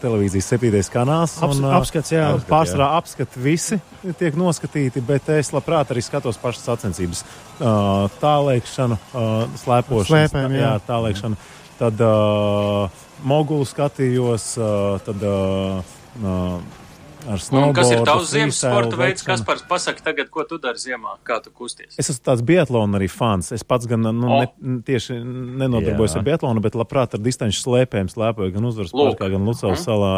televīzijas 0.03 0.49
septītais 0.51 0.91
kanāls. 0.93 1.37
Aps, 1.39 1.61
un, 1.61 1.69
uh, 1.69 1.77
apskats, 1.79 2.11
jā. 2.13 2.27
Apskat, 2.35 2.49
pārsvarā 2.51 2.89
jā. 2.91 2.99
apskati 2.99 3.45
visi 3.45 3.79
tiek 4.19 4.37
noskatīti, 4.41 5.03
bet 5.07 5.31
es 5.37 5.53
labprāt 5.55 5.95
arī 5.95 6.03
skatos 6.05 6.41
pašas 6.43 6.67
sacensības. 6.73 7.23
Uh, 7.61 8.11
tālēkšanu, 8.19 8.99
uh, 8.99 9.35
slēpošanu, 9.63 10.11
Slēpēm, 10.11 10.59
jā. 10.59 10.67
jā, 10.67 10.77
tālēkšanu. 10.91 11.43
Tad 11.79 12.03
uh, 12.03 13.03
mogulu 13.23 13.67
skatījos, 13.69 14.57
uh, 14.59 14.99
tad 15.07 15.23
uh, 15.23 15.95
uh, 16.19 16.83
ar 17.29 17.41
snowboardu. 17.41 17.77
Kas 17.79 17.91
ir 17.93 18.03
tavs 18.07 18.31
ziemas 18.31 18.59
sporta 18.61 18.99
veids? 18.99 19.25
Kas 19.27 19.43
par 19.47 19.61
pasaka 19.69 20.05
tagad, 20.05 20.31
ko 20.33 20.45
tu 20.49 20.59
dari 20.63 20.81
ziemā? 20.81 21.17
Kā 21.27 21.39
tu 21.45 21.53
kusties? 21.55 21.97
Es 22.01 22.11
esmu 22.13 22.25
tāds 22.29 22.45
biatlona 22.47 22.99
arī 22.99 23.09
fans. 23.13 23.51
Es 23.55 23.65
pats 23.67 23.89
gan 23.91 24.05
nu, 24.05 24.29
oh. 24.29 24.45
ne, 24.45 24.79
tieši 24.87 25.17
nenodarbojos 25.21 26.17
Jā. 26.17 26.21
ar 26.21 26.27
biatlonu, 26.29 26.63
bet 26.65 26.77
labprāt 26.79 27.17
ar 27.17 27.23
distanču 27.25 27.61
slēpēm 27.63 28.11
slēpoju 28.13 28.55
gan 28.55 28.69
uzvaras 28.71 28.95
parkā, 28.95 29.31
gan 29.33 29.49
Lucavas 29.49 29.81
mm. 29.81 29.85
salā. 29.85 30.13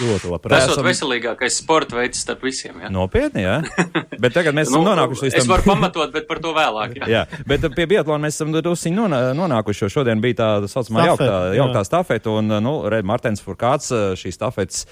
Ļoti 0.00 0.32
labprāt. 0.32 0.54
Tas 0.54 0.76
ir 0.76 0.86
veselīgākais 0.86 1.60
sporta 1.62 1.98
veids 1.98 2.22
starp 2.24 2.44
visiem. 2.46 2.82
Jā. 2.84 2.92
Nopietni, 2.94 3.44
jā. 3.46 3.60
bet 4.22 4.36
tagad 4.36 4.56
mēs 4.56 4.70
esam 4.70 4.84
nu, 4.84 4.90
nonākuši 4.92 5.28
līdz 5.28 5.38
tam. 5.38 5.44
Es 5.44 5.50
varu 5.50 5.68
pamatot, 5.68 6.12
bet 6.14 6.28
par 6.30 6.42
to 6.44 6.54
vēlāk. 6.56 6.98
Jā, 7.02 7.10
jā. 7.10 7.42
bet 7.48 7.66
pie 7.76 7.88
biatlona 7.90 8.26
mēs 8.26 8.38
esam 8.38 8.52
drusciņi 8.54 9.08
nonākuši, 9.38 9.84
jo 9.84 9.92
šodien 9.98 10.22
bija 10.24 10.38
tā 10.40 10.50
saucamā 10.70 11.08
jauktā, 11.10 11.38
jauktā 11.58 11.84
stafeta, 11.86 12.34
un, 12.40 12.56
nu, 12.64 12.74
Red 12.92 13.06
Martens 13.08 13.42
Furkāts 13.44 13.92
šīs 14.20 14.38
stafetes 14.38 14.84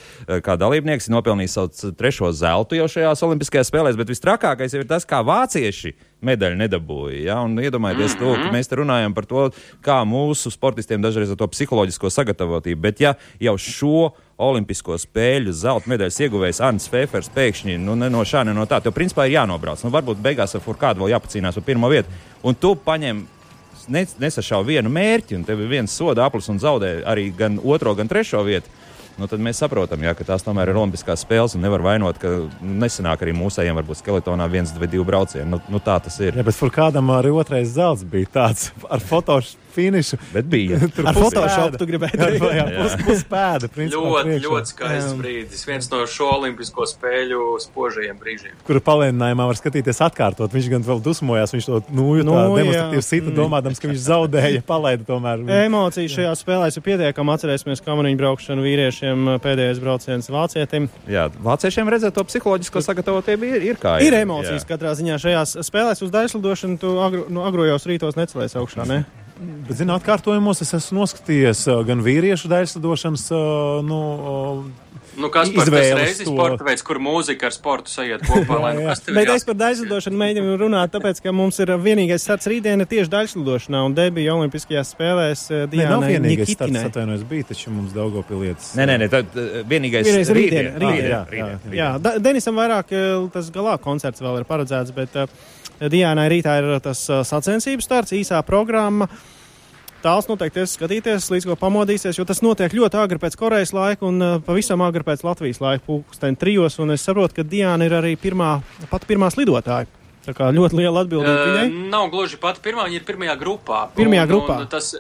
kā 0.45 0.57
dalībnieks 0.61 1.11
nopelnīja 1.13 1.42
nopelnījis 1.43 1.55
savu 1.57 1.93
trešo 1.97 2.33
zeltu 2.33 2.77
jau 2.77 2.89
šajās 2.89 3.23
Olimpiskajās 3.23 3.71
spēlēs, 3.71 3.97
bet 3.99 4.11
visstrakākais 4.11 4.75
ir 4.75 4.87
tas, 4.87 5.05
kā 5.05 5.23
vācieši 5.23 5.95
medaļu 6.23 6.57
nedabūja. 6.57 7.23
Ja? 7.27 7.41
Un 7.43 7.59
iedomājieties, 7.59 8.15
mm 8.15 8.21
-hmm. 8.21 8.43
to, 8.43 8.51
ka 8.51 8.57
mēs 8.57 8.69
te 8.69 8.77
runājam 8.77 9.15
par 9.15 9.27
to, 9.27 9.51
kā 9.83 10.05
mūsu 10.05 10.51
sportistiem 10.51 11.03
dažreiz 11.03 11.31
ar 11.31 11.37
to 11.37 11.47
psiholoģisko 11.49 12.11
sagatavotību, 12.11 12.81
bet 12.81 13.01
ja 13.01 13.15
jau 13.41 13.59
šo 13.59 14.13
Olimpisko 14.39 14.99
spēļu 14.99 15.53
zelta 15.53 15.89
medaļas 15.91 16.21
ieguvējs 16.21 16.61
Arnēs 16.61 16.89
Fēfers 16.91 17.31
pēkšņi 17.35 17.79
nu, 17.79 17.95
ne 17.95 18.09
no 18.11 18.25
šā, 18.25 18.45
ne 18.45 18.55
no 18.55 18.67
tā, 18.67 18.81
tev 18.81 18.93
principā 18.93 19.27
ir 19.27 19.39
jānobrauc. 19.39 19.85
Nu, 19.85 19.91
varbūt 19.91 20.19
beigās 20.19 20.55
ar 20.55 20.61
Furkādu 20.61 21.01
vēl 21.01 21.15
jāpacīnās 21.15 21.55
par 21.55 21.63
pirmo 21.63 21.89
vietu. 21.89 22.09
Un 22.43 22.55
tu 22.55 22.75
paņem 22.75 23.27
nesašauj 24.19 24.65
vienu 24.67 24.91
mērķi, 24.91 25.37
un 25.37 25.45
tev 25.45 25.61
ir 25.61 25.69
viens 25.69 25.93
soda 25.93 26.25
aplis 26.25 26.49
un 26.49 26.59
zaudē 26.59 27.05
arī 27.05 27.31
gan 27.37 27.61
otro, 27.65 27.95
gan 27.95 28.09
trešo 28.09 28.43
vietu. 28.43 28.69
Nu, 29.21 29.29
tad 29.31 29.43
mēs 29.45 29.61
saprotam, 29.63 30.03
jā, 30.05 30.15
ka 30.17 30.27
tās 30.27 30.45
tomēr 30.47 30.73
ir 30.73 30.79
Olimpiskās 30.81 31.25
spēles 31.25 31.57
un 31.57 31.65
nevar 31.65 31.85
vainot, 31.85 32.21
ka 32.21 32.33
nesenāk 32.61 33.25
arī 33.25 33.35
mūsējiem 33.37 33.79
varbūt 33.81 34.01
skeletonā 34.03 34.49
viens 34.53 34.73
vai 34.79 34.89
divi 34.91 35.05
braucieni. 35.09 35.49
Nu, 35.53 35.61
nu, 35.73 35.81
tā 35.85 35.99
tas 36.03 36.19
ir. 36.23 36.39
Jā, 36.39 36.47
bet 36.47 36.63
kādam 36.75 37.13
arī 37.15 37.33
otrais 37.37 37.75
zelts 37.75 38.07
bija 38.09 38.31
tāds 38.41 38.71
ar 38.91 39.03
fotošu 39.05 39.62
finišu. 39.75 40.19
Bet 40.33 40.49
bija. 40.53 40.79
Tur 40.97 41.09
Ar 41.11 41.17
Photoshopu 41.17 41.81
tu 41.81 41.89
gribēji 41.89 42.19
teikt. 42.21 42.45
Jā, 42.45 42.53
jā 42.59 42.67
pus, 42.77 42.97
puspēda. 43.07 43.71
principā, 43.73 44.23
Ļoti, 44.23 44.37
ļoti 44.47 44.73
skaists 44.75 45.17
brīdis. 45.19 45.65
Viens 45.69 45.91
no 45.93 46.03
šo 46.11 46.31
olimpisko 46.37 46.87
spēļu 46.91 47.41
spožajiem 47.65 48.19
brīžiem. 48.21 48.57
Kuru 48.69 48.83
palēninājumā 48.85 49.49
var 49.51 49.59
skatīties 49.59 50.03
atkārtot. 50.05 50.53
Viņš 50.53 50.71
gan 50.73 50.87
vēl 50.87 51.03
dusmojās, 51.05 51.55
viņš 51.57 51.69
to 51.71 51.81
nūju 51.93 52.27
Nu, 52.27 52.37
tā 52.37 52.45
jā. 52.45 52.57
demonstratīvi 52.61 53.05
sita, 53.07 53.35
domādams, 53.37 53.81
ka 53.83 53.91
viņš 53.91 54.03
zaudēja, 54.07 54.63
palaida 54.73 55.07
tomēr. 55.09 55.45
Emocijas 55.63 56.17
šajā 56.19 56.35
spēlē 56.43 56.71
ir 56.73 56.87
pietiekami. 56.87 57.35
Atcerēsimies 57.37 57.83
kamariņu 57.85 58.21
braukšanu 58.21 58.65
vīriešiem 58.67 59.33
pēdējais 59.43 59.81
brauciens 59.83 60.29
vācietim. 60.33 60.89
Jā, 61.11 61.29
vāciešiem 61.43 61.89
redzēt 61.93 62.15
to 62.17 62.25
psiholoģisko 62.29 62.83
sagatavotību 62.85 63.49
ir, 63.49 63.67
ir 63.73 63.81
kā 63.83 63.97
Ir 64.05 64.17
emocijas 64.21 64.67
katrā 64.69 64.93
ziņā 64.99 65.19
šajās 65.23 65.57
spēlēs 65.67 66.05
uz 66.05 66.13
daļslidošanu. 66.15 66.79
Tu 66.83 66.93
agro, 67.03 67.27
nu, 67.33 67.45
agrojos 67.49 67.87
rītos 67.89 68.19
necelies 68.19 68.57
augšā. 68.59 68.87
Ne? 68.89 69.03
Bet, 69.69 69.77
zināt, 69.79 70.03
atkārtojumos 70.03 70.63
es 70.65 70.73
esmu 70.79 71.03
noskatījies 71.03 71.67
uh, 71.71 71.83
gan 71.89 72.03
vīriešu 72.05 72.49
daļslidošanas, 72.53 73.27
uh, 73.35 73.83
nu, 73.87 74.01
uh, 74.23 74.89
Nu, 75.13 75.29
kas 75.29 75.51
reizi 75.53 76.25
to- 76.25 76.33
sporta 76.33 76.65
veids, 76.65 76.81
kur 76.89 76.97
mūzika 76.97 77.45
ar 77.51 77.53
sportu 77.53 77.91
sajiet 77.93 78.23
kopā, 78.25 78.57
lai 78.65 78.71
nu 78.79 78.81
Jā, 78.81 78.87
jā. 78.87 78.93
kas 78.95 79.03
tev 79.05 79.17
Bet 79.19 79.27
ir 79.29 79.33
es 79.35 79.45
par 79.45 79.57
daļslidošanu 79.61 80.17
mēģinu 80.23 80.55
runāt, 80.63 80.93
tāpēc, 80.95 81.21
ka 81.21 81.35
mums 81.37 81.59
ir 81.61 81.69
vienīgais 81.85 82.25
starts 82.25 82.49
rītdiena 82.49 82.87
tieši 82.89 83.13
daļslidošanā 83.13 83.83
un 83.91 83.97
debija 83.99 84.33
Olimpiskajās 84.39 84.95
spēlēs 84.95 85.43
eh, 85.53 85.67
ne, 85.75 85.85
nav 85.91 86.07
vienīgais 86.09 86.55
starts, 86.57 86.81
atvainojos, 86.89 87.27
bija 87.29 87.51
taču 87.53 87.75
mums 87.77 87.93
Daugopilietis. 87.93 88.73
Nē, 88.81 88.89
nē, 88.89 88.97
nē 89.05 89.11
tad 89.13 89.37
vienīgais 89.69 90.09
Vienīgais 90.09 90.33
rītdien, 90.33 90.71
rītdien, 90.73 90.81
rītdien. 90.81 91.11
jā, 91.13 91.21
rītdien, 91.29 91.45
jā. 91.45 91.59
rītdien. 91.61 91.77
Jā, 91.83 91.91
Da- 92.09 92.17
Denisam 92.31 92.57
vairāk 92.57 92.97
eh, 92.97 93.29
tas 93.37 93.53
galā 93.53 93.77
koncerts 93.85 94.25
vēl 94.25 94.41
ir 94.41 94.49
paredzēts, 94.49 94.97
bet 94.97 95.21
uh, 95.27 95.29
Diānai 95.91 96.29
rītā 96.31 96.59
ir 96.61 96.69
tas 96.85 97.01
uh, 97.11 97.23
sacensības 97.27 97.87
starts, 97.89 98.15
īsā 98.15 98.39
programma. 98.47 99.09
Tāls 100.03 100.27
noteikti 100.27 100.65
es 100.65 100.73
skatīties, 100.75 101.29
līdz 101.31 101.47
ko 101.47 101.57
pamodīsies, 101.61 102.17
jo 102.19 102.25
tas 102.27 102.41
notiek 102.43 102.73
ļoti 102.75 102.99
agri 102.99 103.21
pēc 103.23 103.37
Korejas 103.39 103.71
laika 103.75 104.07
un 104.09 104.19
uh, 104.19 104.37
pavisam 104.43 104.83
agri 104.83 105.05
pēc 105.07 105.23
Latvijas 105.23 105.61
laika, 105.63 105.85
pulksten 105.87 106.35
trijos, 106.39 106.79
un 106.83 106.91
es 106.95 107.05
saprotu, 107.07 107.39
ka 107.39 107.47
Diāna 107.47 107.87
ir 107.87 107.95
arī 108.01 108.17
pirmā, 108.19 108.57
pat 108.91 109.07
pirmā 109.07 109.31
slidotāja. 109.31 109.87
Tā 110.23 110.35
kā 110.39 110.51
ļoti 110.55 110.79
liela 110.79 111.03
atbildība 111.03 111.67
Uh, 111.67 111.87
nav 111.91 112.11
gluži 112.11 112.39
pati 112.43 112.63
pirmā, 112.63 112.87
viņa 112.87 112.99
ir 113.01 113.07
pirmajā 113.07 113.39
grupā. 113.41 113.85
Pirmajā 113.97 114.27
Un- 114.27 114.31
grupā. 114.31 114.59
Un, 114.63 114.69
tas 114.71 114.93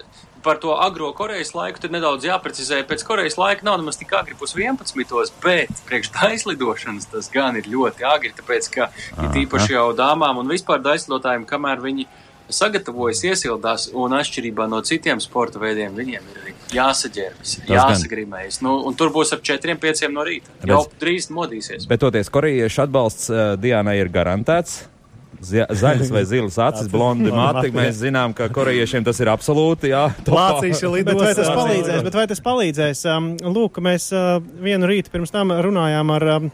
par 0.44 0.58
to 0.62 0.74
agro 0.80 1.12
Korejas 1.16 1.54
laiku 1.54 1.82
tur 1.82 1.92
nedaudz 1.94 2.26
jāprecizē. 2.26 2.82
Pēc 2.88 3.04
Korejas 3.06 3.38
laika 3.40 3.66
nav 3.66 3.78
nemaz 3.80 4.00
tik 4.00 4.12
agri 4.18 4.36
pus 4.38 4.56
11. 4.58 5.32
bet 5.44 5.84
priekš 5.88 6.12
daislidošanas 6.16 7.08
tas 7.12 7.30
gan 7.32 7.56
ir 7.60 7.70
ļoti 7.70 8.06
agri, 8.08 8.34
tāpēc 8.36 8.68
ka 8.74 8.90
ir 9.16 9.32
tīpaši 9.36 9.76
jau 9.76 9.88
dāmām 9.96 10.42
un 10.42 10.52
vispār 10.52 10.82
daislidotājiem, 10.84 11.48
kamēr 11.48 11.82
viņi 11.84 12.08
sagatavojas, 12.52 13.22
iesildās, 13.30 13.88
un 13.96 14.12
atšķirībā 14.18 14.66
no 14.70 14.82
citiem 14.84 15.20
sporta 15.22 15.60
veidiem, 15.62 15.94
viņiem 15.96 16.30
ir 16.32 16.52
jāsaģērbjas, 16.76 17.54
gan. 17.62 17.74
jāsagrīmējas. 17.76 18.60
Nu, 18.64 18.76
un 18.88 18.96
tur 18.98 19.12
būs 19.14 19.34
ap 19.36 19.44
4-5 19.46 20.08
no 20.12 20.24
rīta. 20.26 20.52
Jau 20.68 20.84
drīz 21.00 21.30
modīsies. 21.34 21.88
Bet 21.90 22.02
toties 22.04 22.32
korejiešu 22.32 22.86
atbalsts 22.86 23.30
uh, 23.32 23.44
Diānai 23.60 23.98
ir 24.00 24.12
garantēts. 24.12 24.82
Zaļas 25.42 26.12
vai 26.14 26.22
zilas 26.28 26.58
acis, 26.62 26.90
blondi 26.92 27.32
mati. 27.34 27.72
Mēs 27.74 27.98
zinām, 28.04 28.34
ka 28.36 28.46
korejiešiem 28.54 29.06
tas 29.06 29.18
ir 29.22 29.30
absolūti. 29.32 29.90
Jā. 29.92 30.04
Lācīši 30.26 30.86
Bet 30.86 30.94
lidos. 30.94 31.24
vai 31.24 31.32
tas 31.38 31.50
palīdzēs? 31.56 32.04
Bet 32.06 32.20
vai 32.20 32.26
tas 32.30 32.44
palīdzēs? 32.44 33.02
Um, 33.10 33.32
lūk, 33.54 33.82
mēs 33.82 34.12
uh, 34.14 34.38
vienu 34.62 34.90
rītu 34.90 35.12
pirms 35.12 35.34
tam 35.34 35.50
runājām 35.66 36.14
ar 36.14 36.28
um, 36.36 36.52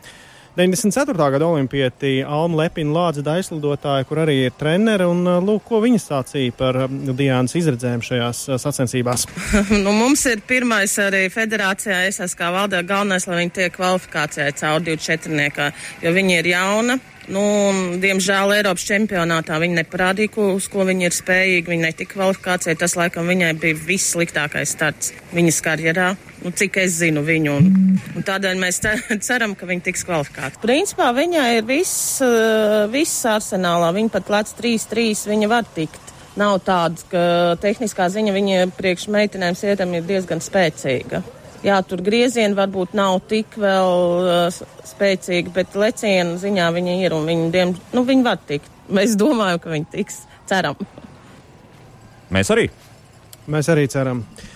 94. 0.58 1.14
gada 1.14 1.46
olimpieti 1.46 2.16
Almu 2.26 2.58
Lepinu 2.58 2.90
Lādzi 2.96 3.22
daislidotāju, 3.22 4.08
kur 4.08 4.22
arī 4.24 4.38
ir 4.48 4.56
treneri, 4.58 5.06
un 5.06 5.20
uh, 5.28 5.36
lūk, 5.44 5.62
ko 5.68 5.78
viņa 5.84 6.00
stācīja 6.02 6.56
par 6.58 6.80
um, 6.88 6.96
Diānas 7.14 7.54
izredzēm 7.60 8.02
šajās 8.02 8.40
uh, 8.48 8.58
sacensībās. 8.58 9.28
Nu, 9.84 9.92
mums 9.94 10.24
ir 10.26 10.40
pirmais 10.48 10.96
arī 11.02 11.28
federācijā, 11.30 12.00
es 12.08 12.18
esmu 12.24 12.40
kā 12.40 12.48
valdē 12.56 12.82
galvenais, 12.88 13.28
lai 13.28 13.44
viņi 13.44 13.54
tiek 13.60 13.76
kvalifikācijā 13.76 14.48
caur 14.58 14.82
24, 14.88 15.70
jo 16.02 16.16
viņi 16.16 16.40
ir 16.40 16.50
jauna. 16.56 16.98
Nu, 17.28 17.40
un, 17.68 17.98
diemžēl 18.00 18.54
Eiropas 18.56 18.86
čempionātā 18.88 19.58
viņi 19.60 19.82
neparādīja, 19.82 20.32
ko, 20.32 20.46
uz 20.56 20.68
ko 20.72 20.86
viņi 20.88 21.08
ir 21.08 21.16
spējīgi. 21.16 21.68
Viņi 21.68 21.84
netika 21.84 22.14
kvalifikācijā. 22.16 22.76
Tas, 22.80 22.96
laikam, 22.96 23.28
viņai 23.28 23.52
bija 23.60 23.76
vissliktākais 23.88 24.72
starts 24.72 25.12
viņas 25.36 25.60
karjerā. 25.66 26.08
Nu, 26.44 26.52
cik 26.54 26.78
es 26.80 26.96
zinu 27.02 27.24
viņu. 27.26 27.56
Un, 27.60 27.70
un 28.16 28.24
tādēļ 28.24 28.60
mēs 28.62 28.80
ce- 28.84 29.18
ceram, 29.28 29.56
ka 29.58 29.68
viņi 29.68 29.84
tiks 29.90 30.06
kvalifikēti. 30.08 30.62
Principā 30.64 31.10
viņai 31.16 31.48
ir 31.58 31.66
viss, 31.68 32.20
eh, 32.24 32.86
viss 32.92 33.26
arsenālā. 33.28 33.92
Viņa 33.96 34.14
pat 34.14 34.30
lec 34.32 34.54
3-3, 34.60 35.26
viņa 35.28 35.50
var 35.52 35.68
tikt. 35.76 36.14
Nav 36.38 36.60
tāda, 36.62 37.02
ka 37.10 37.22
tehniskā 37.60 38.06
ziņa 38.14 38.32
viņa 38.36 38.68
priekš 38.78 39.08
meitenēm 39.10 39.56
sievietēm 39.58 39.96
ir 39.98 40.06
diezgan 40.06 40.40
spēcīga. 40.44 41.24
Jā, 41.66 41.78
tur 41.86 42.02
griezieni 42.06 42.54
varbūt 42.54 42.94
nav 42.98 43.18
tik 43.30 43.56
vēl 43.58 43.94
uh, 44.22 44.60
spēcīgi, 44.86 45.52
bet 45.54 45.74
lecienu 45.78 46.36
ziņā 46.38 46.68
viņi 46.76 46.98
ir 47.02 47.16
un 47.16 47.26
viņi, 47.26 47.48
diem, 47.54 47.74
nu, 47.96 48.04
viņi 48.06 48.26
var 48.26 48.38
tikt. 48.48 48.70
Mēs 48.94 49.16
domājam, 49.20 49.58
ka 49.62 49.72
viņi 49.74 49.90
tiks. 49.96 50.22
Ceram. 50.48 50.78
Mēs 52.32 52.52
arī. 52.54 52.68
Mēs 53.50 53.68
arī 53.72 53.88
ceram. 53.90 54.22
Uh, 54.22 54.46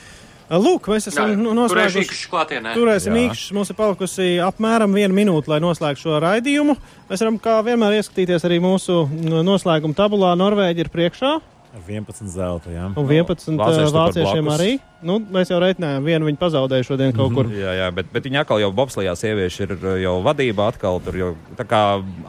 Lūk, 0.53 0.91
mēs 0.93 1.07
esam 1.09 1.31
nu, 1.41 1.55
noslēguši. 1.57 2.27
Turēsim 2.75 3.15
īkšķus. 3.17 3.53
Mums 3.57 3.71
ir 3.73 3.77
palikusi 3.79 4.27
apmēram 4.45 4.93
viena 4.93 5.15
minūte, 5.17 5.49
lai 5.49 5.63
noslēgtu 5.65 6.05
šo 6.05 6.19
raidījumu. 6.21 6.75
Mēs 7.09 7.25
varam 7.25 7.39
kā 7.41 7.55
vienmēr 7.65 7.97
ieskatīties 7.97 8.45
arī 8.49 8.59
mūsu 8.61 8.99
mm, 9.07 9.39
noslēguma 9.49 9.97
tabulā. 9.97 10.35
Norvēģi 10.37 10.85
ir 10.85 10.93
priekšā. 10.93 11.33
Ar 11.73 11.81
11 11.89 12.29
zelta, 12.29 12.69
jā. 12.69 12.91
Un 13.01 13.07
11 13.09 13.57
Vācieši 13.57 13.95
vāciešiem 13.95 14.49
arī. 14.53 14.73
Nu, 15.01 15.17
mēs 15.33 15.49
jau 15.49 15.57
reiķinājām, 15.63 16.05
vienu 16.05 16.29
viņi 16.29 16.39
pazaudēja 16.43 16.85
šodien 16.85 17.15
kaut 17.17 17.33
kur. 17.33 17.49
Jā, 17.49 17.73
jā 17.79 17.87
bet, 17.97 18.11
bet 18.13 18.29
viņi 18.29 18.43
atkal 18.43 18.61
jau 18.61 18.69
bobslijā 18.77 19.15
sievieši 19.17 19.65
ir 19.65 19.73
jau 20.03 20.19
vadībā. 20.27 20.69
Atkal, 20.75 21.01
tur 21.05 21.17
jau, 21.17 21.31
tā 21.57 21.65
kā 21.69 21.83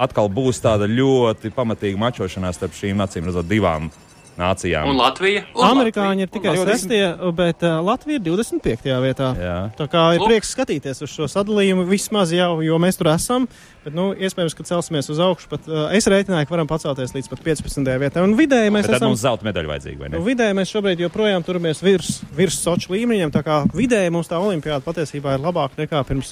atkal 0.08 0.32
būs 0.32 0.64
tāda 0.64 0.88
ļoti 0.88 1.52
pamatīga 1.56 2.00
mačošanās 2.06 2.62
starp 2.62 2.80
šīm 2.80 3.04
acīm 3.04 3.28
redzot 3.28 3.52
divām 3.52 3.92
nācijām. 4.40 4.88
Un 4.90 4.98
Latvija? 4.98 5.44
Un 5.54 5.66
Amerikāņi 5.68 6.26
ir 6.26 6.30
Latvija, 6.30 6.34
tikai 6.34 6.54
un 6.58 6.70
Latvija. 6.70 7.10
6, 7.20 7.34
bet 7.38 7.66
uh, 7.68 7.78
Latvija 7.86 8.20
ir 8.20 8.24
25. 8.26 8.90
vietā. 9.04 9.30
Jā. 9.38 9.58
Tā 9.78 9.88
kā 9.92 10.04
ir 10.16 10.24
Lūk. 10.24 10.32
prieks 10.32 10.54
skatīties 10.56 11.04
uz 11.06 11.14
šo 11.14 11.28
sadalījumu 11.32 11.86
vismaz 11.90 12.34
jau, 12.34 12.58
jo 12.66 12.80
mēs 12.82 12.98
tur 13.00 13.12
esam. 13.14 13.48
Bet, 13.84 13.92
nu, 13.98 14.10
iespējams, 14.16 14.56
ka 14.56 14.64
celsimies 14.64 15.10
uz 15.12 15.20
augšu. 15.20 15.50
Pat, 15.52 15.66
uh, 15.68 15.86
es 15.96 16.08
reiķināju, 16.08 16.48
ka 16.48 16.56
varam 16.56 16.70
pacelties 16.72 17.12
līdz 17.18 17.30
pat 17.34 17.44
15. 17.44 17.94
vietai. 18.06 18.24
Un 18.24 18.36
vidēji 18.40 18.72
mēs 18.72 18.88
Bet 18.88 18.96
tad 18.96 19.02
esam. 19.02 19.12
mums 19.12 19.24
zelta 19.26 19.48
medaļa 19.50 19.74
vajadzīga, 19.74 20.00
vai 20.00 20.10
ne? 20.10 20.18
Nu, 20.18 20.26
vidēji 20.26 20.58
mēs 20.62 20.72
šobrīd 20.72 21.04
joprojām 21.04 21.44
turamies 21.44 21.84
virs, 21.84 22.22
virs 22.38 22.62
soču 22.64 22.94
līmeņiem. 22.96 23.34
Tā 23.36 23.44
kā 23.44 23.62
vidēji 23.76 24.14
mums 24.16 24.32
tā 24.32 24.40
olimpiāda 24.40 24.82
patiesībā 24.88 25.36
ir 25.36 25.44
labāka 25.44 25.84
nekā 25.84 26.00
pirms 26.08 26.32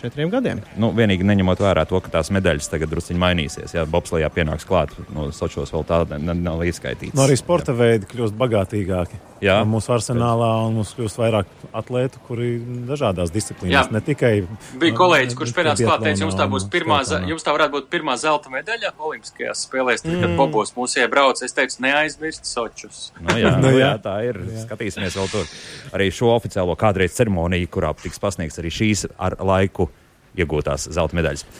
četriem 0.00 0.30
gadiem. 0.32 0.60
Nu, 0.80 0.90
vienīgi 0.96 1.26
neņemot 1.28 1.60
vērā 1.62 1.86
to, 1.88 2.00
ka 2.00 2.10
tās 2.18 2.30
medaļas 2.34 2.70
tagad 2.72 2.90
druskuļi 2.92 3.20
mainīsies. 3.20 3.74
Jā, 3.76 3.86
bobslijā 3.86 4.30
pienāks 4.34 4.66
klāt, 4.68 4.94
no 5.14 5.30
Sočos 5.34 5.72
vēl 5.74 5.84
tāda 5.88 6.18
ne- 6.18 6.34
nav 6.34 6.62
ieskaitīta. 6.66 7.14
Nu, 7.14 7.26
arī 7.26 7.36
sporta 7.38 7.72
veidi 7.76 8.08
kļūst 8.10 8.36
bagātīgāki. 8.40 9.20
Jā. 9.40 9.62
Un 9.64 9.70
Mūsu 9.72 9.88
arsenālā 9.94 10.48
un 10.66 10.74
mums 10.76 10.90
kļūst 10.92 11.16
vairāk 11.16 11.46
atlētu, 11.72 12.18
kuri 12.26 12.48
dažādās 12.88 13.30
disciplīnās, 13.32 13.86
Jā. 13.88 13.92
ne 13.94 14.00
tikai. 14.04 14.32
Bija 14.82 14.92
kolēģis, 14.98 15.36
kurš 15.38 15.54
pienāca 15.56 15.86
klāt, 15.86 16.02
teica, 16.04 16.20
jums 16.26 16.36
tā 16.36 16.44
būs 16.52 16.66
pirmā, 16.68 16.98
skeletonā. 17.06 17.30
jums 17.32 17.46
tā 17.46 17.54
varētu 17.56 17.72
būt 17.78 17.88
pirmā 17.94 18.18
zelta 18.20 18.52
medaļa 18.52 18.92
Olimpiskajās 18.98 19.64
spēlēs, 19.64 20.04
tad, 20.04 20.18
kad 20.20 20.36
Bobos 20.36 20.74
mūsu 20.76 21.00
iebrauc. 21.00 21.40
Es 21.42 21.56
teicu, 21.56 21.80
neaizmirst 21.86 22.44
Sočus. 22.44 23.12
Nu, 23.20 23.32
jā, 23.40 23.54
Nu, 23.60 23.70
nu, 23.70 23.78
jā. 23.78 23.94
jā, 23.94 24.02
tā 24.04 24.18
ir. 24.28 24.42
Jā. 24.44 24.66
Skatīsimies 24.66 25.16
vēl 25.16 25.30
tur. 25.32 25.48
Arī 25.96 26.10
šo 26.12 26.34
oficiālo 26.36 26.76
kādreiz 26.76 27.16
ceremoniju, 27.16 27.68
kurā 27.72 27.94
tiks 27.96 28.20
pasniegts 28.20 28.60
arī 28.60 28.68
šīs 28.72 29.06
ar 29.18 29.36
laiku 29.40 29.88
iegūtās 30.40 30.88
zelta 30.92 31.16
medaļas. 31.18 31.46